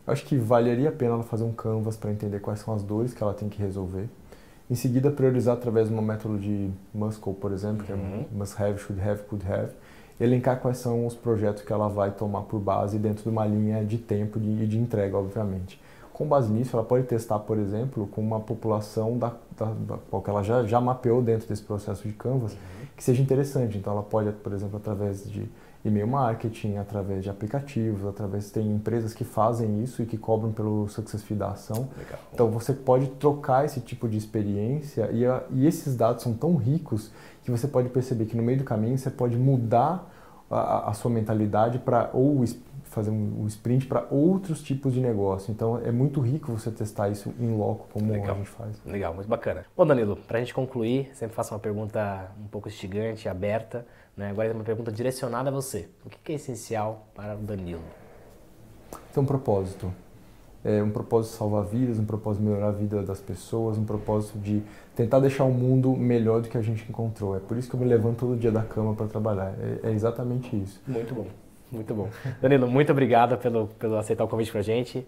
eu 0.05 0.11
acho 0.11 0.25
que 0.25 0.35
valeria 0.35 0.89
a 0.89 0.91
pena 0.91 1.13
ela 1.13 1.23
fazer 1.23 1.45
um 1.45 1.53
canvas 1.53 1.95
para 1.95 2.11
entender 2.11 2.39
quais 2.39 2.59
são 2.59 2.73
as 2.73 2.83
dores 2.83 3.13
que 3.13 3.23
ela 3.23 3.33
tem 3.33 3.47
que 3.47 3.61
resolver. 3.61 4.09
Em 4.69 4.75
seguida, 4.75 5.09
priorizar 5.11 5.55
através 5.55 5.87
de 5.87 5.93
um 5.93 6.01
método 6.01 6.37
de 6.37 6.69
Muscle, 6.93 7.33
por 7.33 7.51
exemplo, 7.53 7.85
que 7.85 7.91
é 7.91 7.95
uhum. 7.95 8.25
must 8.31 8.61
have, 8.61 8.79
should 8.79 9.01
have, 9.01 9.23
could 9.23 9.45
have, 9.49 9.71
elencar 10.19 10.59
quais 10.59 10.77
são 10.77 11.05
os 11.05 11.15
projetos 11.15 11.63
que 11.63 11.71
ela 11.71 11.87
vai 11.87 12.11
tomar 12.11 12.41
por 12.41 12.59
base 12.59 12.97
dentro 12.97 13.23
de 13.23 13.29
uma 13.29 13.45
linha 13.45 13.83
de 13.85 13.97
tempo 13.97 14.39
e 14.39 14.41
de, 14.41 14.67
de 14.67 14.77
entrega, 14.77 15.17
obviamente. 15.17 15.79
Com 16.13 16.27
base 16.27 16.51
nisso, 16.51 16.75
ela 16.75 16.85
pode 16.85 17.07
testar, 17.07 17.39
por 17.39 17.57
exemplo, 17.57 18.05
com 18.07 18.21
uma 18.21 18.39
população 18.39 19.17
da, 19.17 19.33
da, 19.57 19.65
da 19.65 19.97
qual 20.11 20.23
ela 20.27 20.43
já, 20.43 20.63
já 20.63 20.79
mapeou 20.79 21.23
dentro 21.23 21.47
desse 21.47 21.63
processo 21.63 22.07
de 22.07 22.13
Canvas, 22.13 22.53
uhum. 22.53 22.57
que 22.95 23.03
seja 23.03 23.21
interessante. 23.21 23.79
Então, 23.79 23.93
ela 23.93 24.03
pode, 24.03 24.31
por 24.31 24.53
exemplo, 24.53 24.77
através 24.77 25.27
de 25.27 25.49
e-mail 25.83 26.07
marketing, 26.07 26.77
através 26.77 27.23
de 27.23 27.31
aplicativos, 27.31 28.05
através 28.05 28.51
tem 28.51 28.71
empresas 28.71 29.13
que 29.13 29.23
fazem 29.23 29.83
isso 29.83 30.03
e 30.03 30.05
que 30.05 30.17
cobram 30.17 30.51
pelo 30.51 30.87
success 30.87 31.23
fee 31.23 31.35
da 31.35 31.49
ação. 31.49 31.89
Legal. 31.97 32.19
Então, 32.31 32.51
você 32.51 32.73
pode 32.73 33.07
trocar 33.07 33.65
esse 33.65 33.81
tipo 33.81 34.07
de 34.07 34.15
experiência 34.15 35.09
e, 35.11 35.25
a, 35.25 35.43
e 35.51 35.65
esses 35.65 35.95
dados 35.95 36.21
são 36.21 36.33
tão 36.33 36.55
ricos 36.55 37.11
que 37.43 37.49
você 37.49 37.67
pode 37.67 37.89
perceber 37.89 38.25
que 38.25 38.37
no 38.37 38.43
meio 38.43 38.59
do 38.59 38.63
caminho 38.63 38.97
você 38.97 39.09
pode 39.09 39.35
mudar 39.35 40.12
a, 40.49 40.89
a 40.89 40.93
sua 40.93 41.09
mentalidade 41.11 41.79
para 41.79 42.09
ou 42.13 42.43
fazer 42.83 43.09
um, 43.09 43.41
um 43.41 43.47
sprint 43.47 43.87
para 43.87 44.05
outros 44.09 44.61
tipos 44.61 44.93
de 44.93 45.01
negócio. 45.01 45.51
Então 45.51 45.79
é 45.83 45.91
muito 45.91 46.21
rico 46.21 46.51
você 46.51 46.71
testar 46.71 47.09
isso 47.09 47.33
em 47.39 47.55
loco, 47.57 47.87
como 47.91 48.11
Legal. 48.11 48.35
a 48.35 48.37
gente 48.37 48.49
faz. 48.49 48.79
Legal, 48.85 49.13
muito 49.13 49.27
bacana. 49.27 49.65
Bom, 49.75 49.85
Danilo, 49.85 50.15
para 50.15 50.37
a 50.37 50.41
gente 50.41 50.53
concluir, 50.53 51.09
sempre 51.13 51.35
faço 51.35 51.53
uma 51.53 51.59
pergunta 51.59 52.31
um 52.39 52.47
pouco 52.47 52.67
instigante, 52.67 53.27
aberta. 53.27 53.85
Né? 54.15 54.29
Agora 54.29 54.47
é 54.47 54.53
uma 54.53 54.63
pergunta 54.63 54.91
direcionada 54.91 55.49
a 55.49 55.51
você. 55.51 55.89
O 56.05 56.09
que 56.09 56.31
é 56.31 56.35
essencial 56.35 57.07
para 57.15 57.35
o 57.35 57.39
Danilo? 57.39 57.81
Um 59.17 59.25
propósito. 59.25 59.91
É 60.63 60.81
um 60.81 60.89
propósito 60.89 61.31
de 61.33 61.37
salvar 61.37 61.65
vidas, 61.65 61.99
um 61.99 62.05
propósito 62.05 62.41
de 62.41 62.49
melhorar 62.49 62.69
a 62.69 62.71
vida 62.71 63.03
das 63.03 63.19
pessoas, 63.19 63.77
um 63.77 63.83
propósito 63.83 64.39
de 64.39 64.63
tentar 64.95 65.19
deixar 65.19 65.43
o 65.43 65.51
mundo 65.51 65.91
melhor 65.95 66.41
do 66.41 66.47
que 66.47 66.57
a 66.57 66.61
gente 66.61 66.85
encontrou. 66.89 67.35
É 67.35 67.39
por 67.39 67.57
isso 67.57 67.69
que 67.69 67.75
eu 67.75 67.79
me 67.79 67.85
levanto 67.85 68.19
todo 68.19 68.37
dia 68.37 68.51
da 68.51 68.61
cama 68.61 68.93
para 68.93 69.07
trabalhar. 69.07 69.53
É, 69.59 69.89
é 69.89 69.91
exatamente 69.91 70.55
isso. 70.55 70.81
Muito 70.87 71.13
bom. 71.13 71.27
Muito 71.71 71.93
bom. 71.93 72.07
Danilo, 72.41 72.67
muito 72.67 72.91
obrigado 72.91 73.37
pelo, 73.37 73.67
pelo 73.79 73.97
aceitar 73.97 74.23
o 74.23 74.27
convite 74.27 74.51
pra 74.51 74.61
gente. 74.61 75.05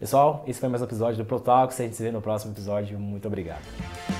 Pessoal, 0.00 0.42
esse 0.46 0.58
foi 0.58 0.68
mais 0.68 0.80
um 0.80 0.84
episódio 0.86 1.18
do 1.18 1.24
Pro 1.24 1.38
Talks. 1.38 1.78
A 1.80 1.84
gente 1.84 1.96
se 1.96 2.02
vê 2.02 2.10
no 2.10 2.22
próximo 2.22 2.52
episódio. 2.52 2.98
Muito 2.98 3.26
obrigado. 3.28 4.17